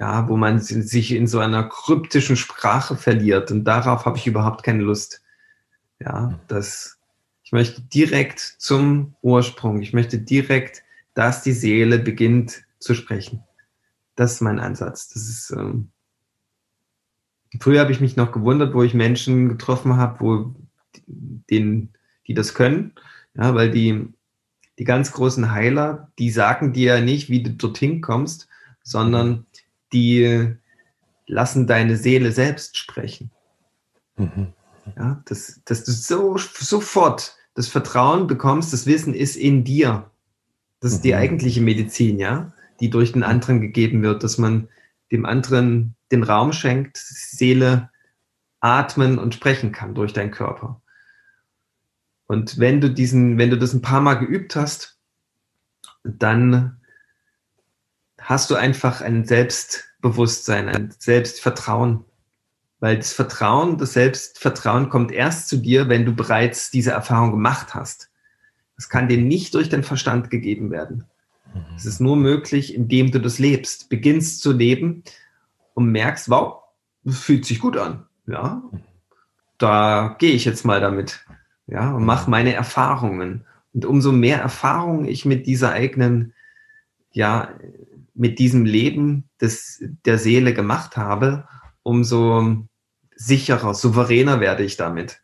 [0.01, 3.51] ja, wo man sich in so einer kryptischen Sprache verliert.
[3.51, 5.23] Und darauf habe ich überhaupt keine Lust.
[5.99, 6.99] Ja, das,
[7.43, 9.83] ich möchte direkt zum Ursprung.
[9.83, 10.83] Ich möchte direkt,
[11.15, 13.45] dass die Seele beginnt zu sprechen.
[14.17, 15.09] Das ist mein Ansatz.
[15.09, 15.91] Das ist, ähm,
[17.59, 20.55] früher habe ich mich noch gewundert, wo ich Menschen getroffen habe, wo
[21.07, 21.91] den,
[22.27, 22.93] die das können.
[23.35, 24.09] Ja, weil die,
[24.79, 28.49] die ganz großen Heiler, die sagen dir ja nicht, wie du dorthin kommst,
[28.83, 29.47] sondern
[29.93, 30.55] die
[31.27, 33.31] lassen deine Seele selbst sprechen.
[34.17, 34.49] Mhm.
[34.97, 40.11] Ja, dass, dass du so, sofort das Vertrauen bekommst, das Wissen ist in dir.
[40.81, 41.03] Das ist mhm.
[41.03, 44.69] die eigentliche Medizin, ja, die durch den anderen gegeben wird, dass man
[45.13, 47.91] dem anderen den Raum schenkt, Seele
[48.61, 50.83] atmen und sprechen kann durch deinen Körper.
[52.27, 54.99] Und wenn du diesen, wenn du das ein paar Mal geübt hast,
[56.05, 56.81] dann
[58.21, 62.05] hast du einfach ein Selbstbewusstsein, ein Selbstvertrauen.
[62.79, 67.75] Weil das Vertrauen, das Selbstvertrauen kommt erst zu dir, wenn du bereits diese Erfahrung gemacht
[67.75, 68.11] hast.
[68.77, 71.05] Das kann dir nicht durch den Verstand gegeben werden.
[71.77, 75.03] Es ist nur möglich, indem du das lebst, beginnst zu leben
[75.75, 76.63] und merkst, wow,
[77.05, 78.07] das fühlt sich gut an.
[78.27, 78.63] Ja,
[79.59, 81.25] da gehe ich jetzt mal damit.
[81.67, 83.47] Ja, und mache meine Erfahrungen.
[83.73, 86.35] Und umso mehr Erfahrungen ich mit dieser eigenen,
[87.13, 87.55] ja,
[88.15, 91.49] mit diesem Leben des, der Seele gemacht habe,
[91.83, 92.67] umso
[93.15, 95.23] sicherer, souveräner werde ich damit.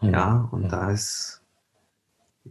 [0.00, 0.10] Mhm.
[0.10, 1.42] Ja, und da ist,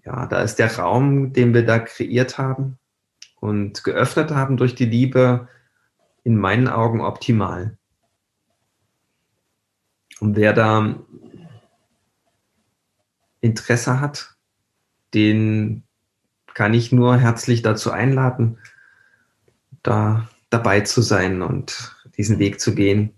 [0.06, 2.78] ja, da ist der Raum, den wir da kreiert haben
[3.40, 5.48] und geöffnet haben durch die Liebe,
[6.24, 7.78] in meinen Augen optimal.
[10.20, 10.96] Und wer da
[13.40, 14.36] Interesse hat,
[15.14, 15.84] den
[16.54, 18.58] kann ich nur herzlich dazu einladen,
[19.84, 23.14] da dabei zu sein und diesen Weg zu gehen.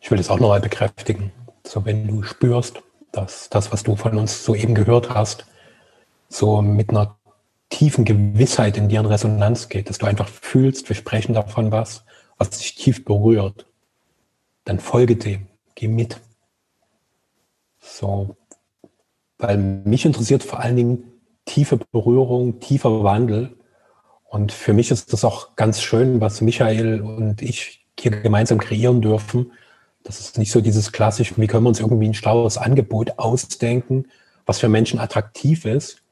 [0.00, 1.32] Ich will das auch nochmal bekräftigen.
[1.64, 2.82] So, wenn du spürst,
[3.12, 5.46] dass das, was du von uns soeben gehört hast,
[6.28, 7.16] so mit einer
[7.68, 12.04] tiefen Gewissheit in dir in Resonanz geht, dass du einfach fühlst, wir sprechen davon was,
[12.36, 13.66] was dich tief berührt,
[14.64, 16.20] dann folge dem, geh mit.
[17.80, 18.36] So,
[19.38, 21.04] weil mich interessiert vor allen Dingen
[21.44, 23.56] tiefe Berührung, tiefer Wandel.
[24.24, 29.00] Und für mich ist das auch ganz schön, was Michael und ich hier gemeinsam kreieren
[29.00, 29.52] dürfen.
[30.02, 34.06] Das ist nicht so dieses klassische, wie können wir uns irgendwie ein schlaues Angebot ausdenken,
[34.46, 36.02] was für Menschen attraktiv ist,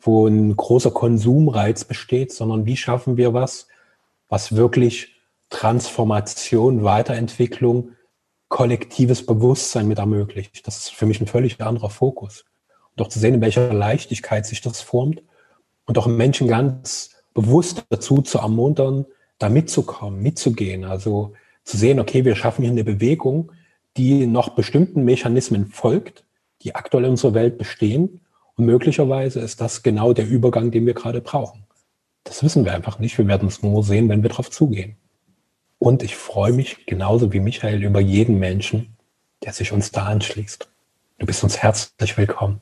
[0.00, 3.68] wo ein großer Konsumreiz besteht, sondern wie schaffen wir was,
[4.28, 5.14] was wirklich
[5.50, 7.90] Transformation, Weiterentwicklung,
[8.48, 10.66] kollektives Bewusstsein mit ermöglicht.
[10.66, 12.44] Das ist für mich ein völlig anderer Fokus.
[12.96, 15.22] Und auch zu sehen, in welcher Leichtigkeit sich das formt
[15.86, 19.06] und auch Menschen ganz bewusst dazu zu ermuntern,
[19.38, 20.84] da mitzukommen, mitzugehen.
[20.84, 21.32] Also
[21.64, 23.52] zu sehen, okay, wir schaffen hier eine Bewegung,
[23.96, 26.24] die noch bestimmten Mechanismen folgt,
[26.62, 28.20] die aktuell in unserer Welt bestehen.
[28.56, 31.64] Und möglicherweise ist das genau der Übergang, den wir gerade brauchen.
[32.24, 33.18] Das wissen wir einfach nicht.
[33.18, 34.96] Wir werden es nur sehen, wenn wir darauf zugehen.
[35.78, 38.96] Und ich freue mich genauso wie Michael über jeden Menschen,
[39.42, 40.68] der sich uns da anschließt.
[41.18, 42.60] Du bist uns herzlich willkommen.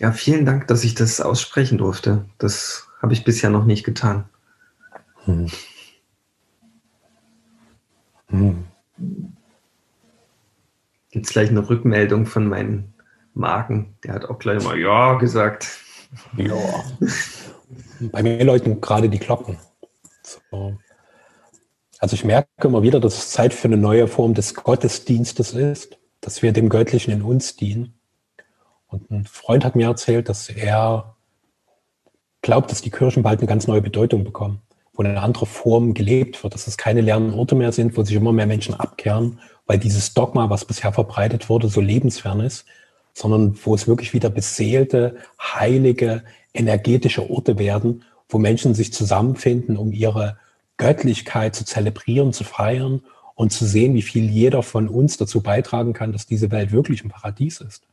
[0.00, 2.24] Ja, vielen Dank, dass ich das aussprechen durfte.
[2.38, 4.24] Das habe ich bisher noch nicht getan.
[5.26, 5.46] Hm.
[8.28, 8.64] Hm.
[11.10, 12.94] Gibt es gleich eine Rückmeldung von meinen
[13.34, 13.94] Marken?
[14.02, 15.68] Der hat auch gleich mal Ja gesagt.
[16.34, 16.56] Ja.
[18.00, 19.58] Bei mir läuten gerade die Glocken.
[20.22, 20.78] So.
[21.98, 25.98] Also ich merke immer wieder, dass es Zeit für eine neue Form des Gottesdienstes ist,
[26.22, 27.99] dass wir dem Göttlichen in uns dienen
[28.90, 31.14] und ein Freund hat mir erzählt, dass er
[32.42, 34.60] glaubt, dass die Kirchen bald eine ganz neue Bedeutung bekommen,
[34.92, 38.16] wo eine andere Form gelebt wird, dass es keine leeren Orte mehr sind, wo sich
[38.16, 42.64] immer mehr Menschen abkehren, weil dieses Dogma, was bisher verbreitet wurde, so lebensfern ist,
[43.14, 49.92] sondern wo es wirklich wieder beseelte, heilige, energetische Orte werden, wo Menschen sich zusammenfinden, um
[49.92, 50.38] ihre
[50.76, 53.02] Göttlichkeit zu zelebrieren, zu feiern
[53.34, 57.04] und zu sehen, wie viel jeder von uns dazu beitragen kann, dass diese Welt wirklich
[57.04, 57.89] ein Paradies ist.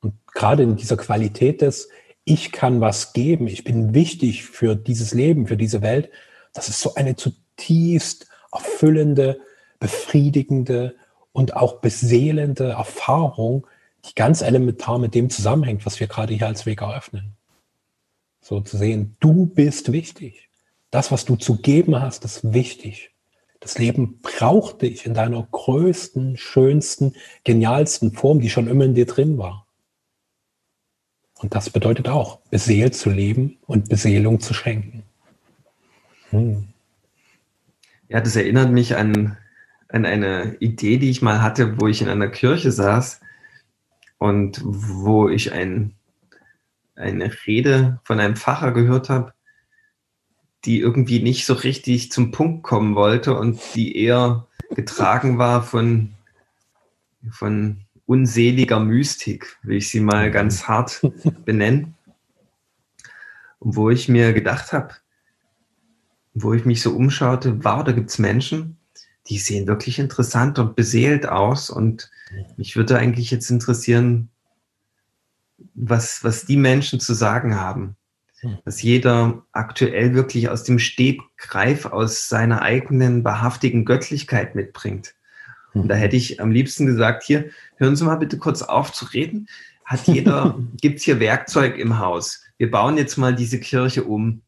[0.00, 1.88] Und gerade in dieser Qualität des,
[2.24, 6.10] ich kann was geben, ich bin wichtig für dieses Leben, für diese Welt,
[6.52, 9.40] das ist so eine zutiefst erfüllende,
[9.78, 10.94] befriedigende
[11.32, 13.66] und auch beseelende Erfahrung,
[14.04, 17.36] die ganz elementar mit dem zusammenhängt, was wir gerade hier als Weg eröffnen.
[18.40, 20.48] So zu sehen, du bist wichtig.
[20.90, 23.12] Das, was du zu geben hast, ist wichtig.
[23.60, 29.06] Das Leben braucht dich in deiner größten, schönsten, genialsten Form, die schon immer in dir
[29.06, 29.66] drin war.
[31.40, 35.04] Und das bedeutet auch, beseelt zu leben und Beseelung zu schenken.
[36.28, 36.68] Hm.
[38.08, 39.38] Ja, das erinnert mich an,
[39.88, 43.20] an eine Idee, die ich mal hatte, wo ich in einer Kirche saß
[44.18, 45.94] und wo ich ein,
[46.94, 49.32] eine Rede von einem Pfarrer gehört habe,
[50.66, 56.12] die irgendwie nicht so richtig zum Punkt kommen wollte und die eher getragen war von,
[57.30, 60.32] von unseliger Mystik, will ich sie mal mhm.
[60.32, 61.00] ganz hart
[61.44, 61.94] benennen.
[63.60, 64.94] Und wo ich mir gedacht habe,
[66.34, 68.78] wo ich mich so umschaute, wow, da gibt es Menschen,
[69.28, 71.70] die sehen wirklich interessant und beseelt aus.
[71.70, 72.10] Und
[72.56, 74.28] mich würde eigentlich jetzt interessieren,
[75.74, 77.96] was, was die Menschen zu sagen haben.
[78.64, 85.14] Was jeder aktuell wirklich aus dem Stegreif, aus seiner eigenen wahrhaftigen Göttlichkeit mitbringt.
[85.74, 89.06] Und da hätte ich am liebsten gesagt, hier, hören Sie mal bitte kurz auf zu
[89.06, 89.48] reden.
[89.84, 92.42] Hat jeder, gibt es hier Werkzeug im Haus?
[92.58, 94.42] Wir bauen jetzt mal diese Kirche um.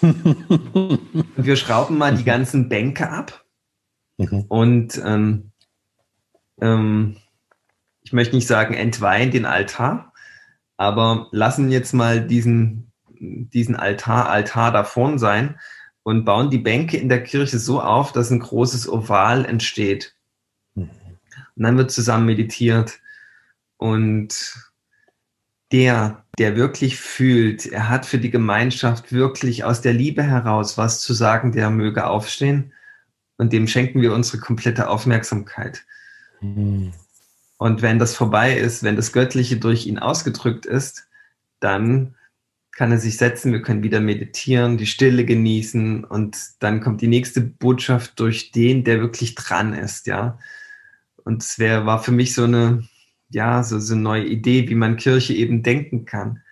[0.00, 1.00] und
[1.36, 3.44] wir schrauben mal die ganzen Bänke ab.
[4.18, 4.44] Mhm.
[4.48, 5.52] Und ähm,
[6.60, 7.16] ähm,
[8.02, 10.12] ich möchte nicht sagen, entweihen den Altar,
[10.76, 15.58] aber lassen jetzt mal diesen, diesen Altar, Altar da vorn sein
[16.02, 20.16] und bauen die Bänke in der Kirche so auf, dass ein großes Oval entsteht.
[21.60, 23.00] Und dann wird zusammen meditiert.
[23.76, 24.54] Und
[25.72, 31.02] der, der wirklich fühlt, er hat für die Gemeinschaft wirklich aus der Liebe heraus was
[31.02, 32.72] zu sagen, der möge aufstehen.
[33.36, 35.84] Und dem schenken wir unsere komplette Aufmerksamkeit.
[36.40, 36.92] Mhm.
[37.58, 41.08] Und wenn das vorbei ist, wenn das Göttliche durch ihn ausgedrückt ist,
[41.60, 42.14] dann
[42.72, 47.08] kann er sich setzen, wir können wieder meditieren, die Stille genießen und dann kommt die
[47.08, 50.38] nächste Botschaft durch den, der wirklich dran ist, ja.
[51.24, 52.88] Und es wär, war für mich so eine,
[53.30, 56.42] ja, so, so eine neue Idee, wie man Kirche eben denken kann.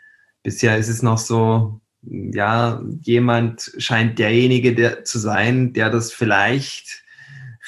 [0.43, 7.03] Bisher ist es noch so, ja, jemand scheint derjenige der, zu sein, der das vielleicht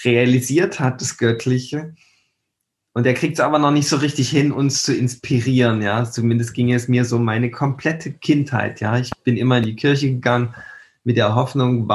[0.05, 1.94] realisiert hat, das Göttliche.
[2.92, 6.05] Und er kriegt es aber noch nicht so richtig hin, uns zu inspirieren, ja.
[6.05, 8.98] Zumindest ging es mir so meine komplette Kindheit, ja.
[8.98, 10.55] Ich bin immer in die Kirche gegangen
[11.05, 11.88] mit der Hoffnung,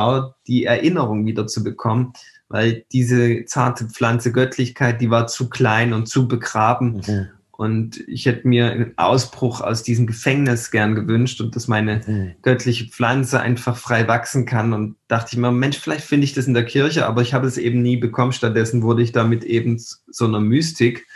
[0.47, 2.14] die Erinnerung wieder zu bekommen
[2.48, 7.02] weil diese zarte Pflanze Göttlichkeit, die war zu klein und zu begraben.
[7.06, 7.28] Mhm.
[7.58, 12.34] Und ich hätte mir einen Ausbruch aus diesem Gefängnis gern gewünscht und dass meine mhm.
[12.41, 14.74] göttliche Pflanze einfach frei wachsen kann.
[14.74, 17.48] Und dachte ich mir, Mensch, vielleicht finde ich das in der Kirche, aber ich habe
[17.48, 18.34] es eben nie bekommen.
[18.34, 21.08] Stattdessen wurde ich damit eben so einer Mystik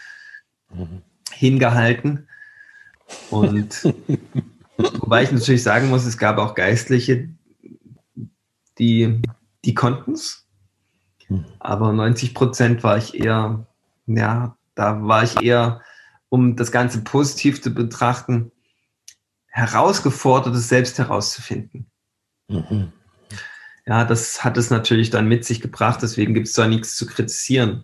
[0.73, 1.01] mhm.
[1.31, 2.27] hingehalten.
[3.29, 3.83] Und
[4.77, 7.29] wobei ich natürlich sagen muss, es gab auch Geistliche,
[8.77, 9.21] die,
[9.65, 10.45] die konnten es.
[11.59, 13.65] Aber 90 Prozent war ich eher,
[14.07, 15.81] ja, da war ich eher,
[16.29, 18.51] um das Ganze positiv zu betrachten,
[19.47, 21.85] herausgefordert, es selbst herauszufinden.
[22.47, 22.91] Mhm.
[23.85, 27.07] Ja, das hat es natürlich dann mit sich gebracht, deswegen gibt es da nichts zu
[27.07, 27.83] kritisieren.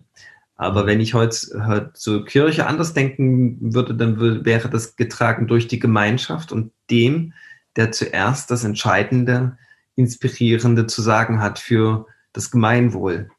[0.54, 5.68] Aber wenn ich heute, heute zur Kirche anders denken würde, dann wäre das getragen durch
[5.68, 7.34] die Gemeinschaft und dem,
[7.76, 9.58] der zuerst das Entscheidende,
[9.96, 13.30] Inspirierende zu sagen hat für das Gemeinwohl.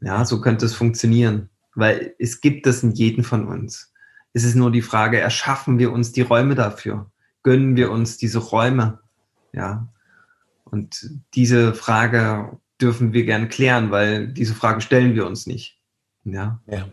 [0.00, 3.92] Ja, so könnte es funktionieren, weil es gibt es in jedem von uns.
[4.32, 7.10] Es ist nur die Frage, erschaffen wir uns die Räume dafür?
[7.42, 9.00] Gönnen wir uns diese Räume?
[9.52, 9.88] Ja.
[10.64, 15.78] Und diese Frage dürfen wir gern klären, weil diese Frage stellen wir uns nicht.
[16.24, 16.60] Ja.
[16.66, 16.88] ja.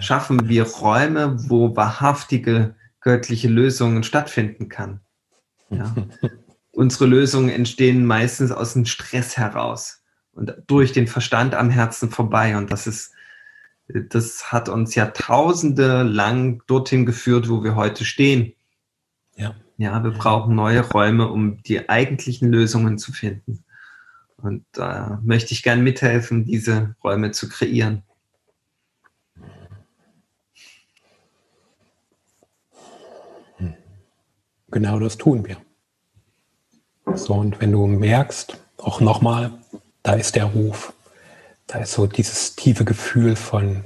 [0.00, 5.00] Schaffen wir Räume, wo wahrhaftige göttliche Lösungen stattfinden kann.
[5.70, 5.94] Ja.
[6.72, 9.99] Unsere Lösungen entstehen meistens aus dem Stress heraus
[10.32, 12.56] und durch den Verstand am Herzen vorbei.
[12.56, 13.12] Und das ist,
[13.88, 18.54] das hat uns Jahrtausende lang dorthin geführt, wo wir heute stehen.
[19.36, 19.54] Ja.
[19.76, 23.64] Ja, wir brauchen neue Räume, um die eigentlichen Lösungen zu finden.
[24.36, 28.02] Und da äh, möchte ich gern mithelfen, diese Räume zu kreieren.
[34.70, 35.56] Genau das tun wir.
[37.16, 39.50] So, und wenn du merkst, auch nochmal,
[40.02, 40.92] da ist der Ruf,
[41.66, 43.84] da ist so dieses tiefe Gefühl von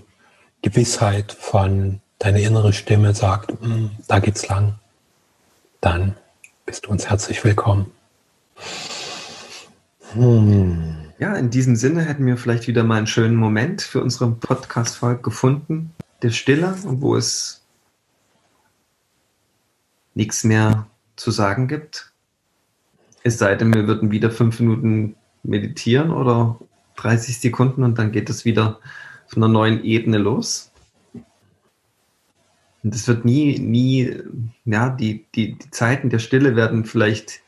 [0.63, 4.77] Gewissheit, von deine innere Stimme sagt, hm, da geht's lang,
[5.81, 6.17] dann
[6.65, 7.91] bist du uns herzlich willkommen.
[10.13, 10.95] Hm.
[11.19, 15.23] Ja, in diesem Sinne hätten wir vielleicht wieder mal einen schönen Moment für unsere Podcast-Folge
[15.23, 17.63] gefunden, der Stille, wo es
[20.15, 20.87] nichts mehr
[21.17, 22.13] zu sagen gibt.
[23.23, 26.59] Es sei denn, wir würden wieder fünf Minuten meditieren oder
[26.97, 28.81] 30 Sekunden und dann geht es wieder
[29.27, 30.71] von einer neuen Ebene los.
[32.83, 34.15] Und es wird nie, nie,
[34.65, 37.41] ja, die, die, die Zeiten der Stille werden vielleicht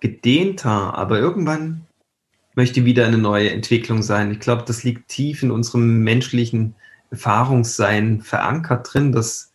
[0.00, 1.86] gedehnter, aber irgendwann
[2.54, 4.30] möchte wieder eine neue Entwicklung sein.
[4.30, 6.74] Ich glaube, das liegt tief in unserem menschlichen
[7.10, 9.52] Erfahrungssein verankert drin, dass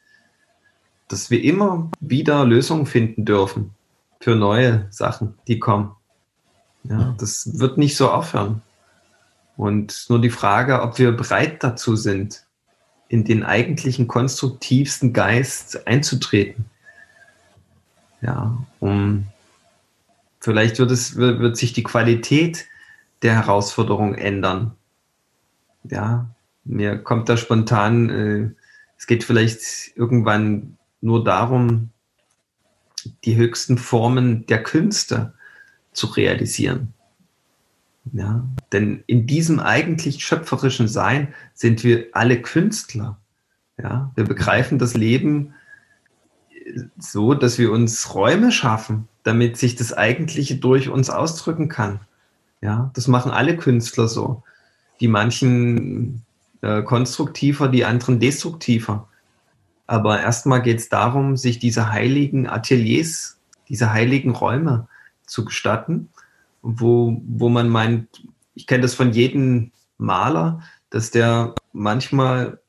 [1.08, 3.72] dass wir immer wieder Lösungen finden dürfen
[4.20, 5.96] für neue Sachen, die kommen.
[6.90, 8.62] Ja, das wird nicht so aufhören.
[9.56, 12.46] Und nur die Frage, ob wir bereit dazu sind,
[13.10, 16.66] in den eigentlichen konstruktivsten Geist einzutreten.
[18.22, 19.28] Ja, um
[20.40, 22.66] vielleicht wird es, wird sich die Qualität
[23.22, 24.74] der Herausforderung ändern.
[25.84, 26.28] Ja,
[26.64, 28.50] mir kommt da spontan, äh,
[28.98, 31.92] es geht vielleicht irgendwann nur darum,
[33.24, 35.34] die höchsten Formen der Künste
[35.98, 36.94] zu realisieren.
[38.14, 43.18] Ja, denn in diesem eigentlich schöpferischen Sein sind wir alle Künstler.
[43.82, 45.54] Ja, wir begreifen das Leben
[46.98, 52.00] so, dass wir uns Räume schaffen, damit sich das Eigentliche durch uns ausdrücken kann.
[52.62, 54.44] Ja, das machen alle Künstler so.
[55.00, 56.24] Die manchen
[56.62, 59.08] äh, konstruktiver, die anderen destruktiver.
[59.86, 63.38] Aber erstmal geht es darum, sich diese heiligen Ateliers,
[63.70, 64.88] diese heiligen Räume
[65.28, 66.10] zu gestatten,
[66.62, 68.24] wo, wo man meint,
[68.56, 72.60] ich kenne das von jedem Maler, dass der manchmal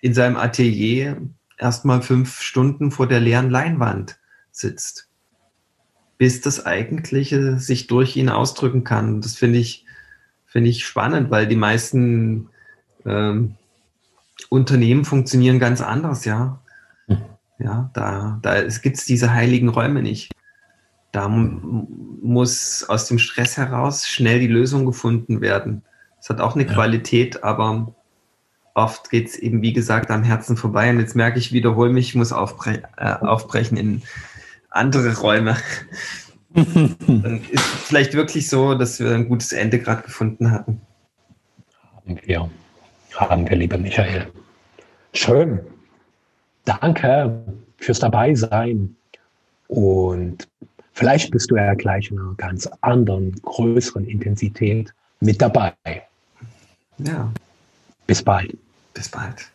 [0.00, 1.20] in seinem Atelier
[1.58, 4.18] erstmal fünf Stunden vor der leeren Leinwand
[4.50, 5.08] sitzt,
[6.16, 9.20] bis das Eigentliche sich durch ihn ausdrücken kann.
[9.20, 9.84] Das finde ich,
[10.46, 12.48] finde ich spannend, weil die meisten
[13.04, 13.56] ähm,
[14.48, 16.60] Unternehmen funktionieren ganz anders, ja.
[17.06, 17.18] Hm.
[17.58, 20.30] Ja, da, da gibt es diese heiligen Räume nicht.
[21.12, 25.82] Da muss aus dem Stress heraus schnell die Lösung gefunden werden.
[26.20, 26.72] Es hat auch eine ja.
[26.72, 27.94] Qualität, aber
[28.74, 30.90] oft geht es eben, wie gesagt, am Herzen vorbei.
[30.90, 34.02] Und jetzt merke ich, wiederhole mich, ich muss aufbre äh, aufbrechen in
[34.70, 35.56] andere Räume.
[36.54, 40.80] Dann ist vielleicht wirklich so, dass wir ein gutes Ende gerade gefunden hatten.
[41.94, 42.50] Haben wir.
[43.14, 44.28] Haben wir, lieber Michael.
[45.12, 45.60] Schön.
[46.64, 47.42] Danke
[47.78, 48.94] fürs Dabeisein.
[49.68, 50.48] Und
[50.98, 55.74] vielleicht bist du ja gleich in einer ganz anderen, größeren Intensität mit dabei.
[56.98, 57.32] Ja.
[58.06, 58.56] Bis bald.
[58.94, 59.50] Bis bald.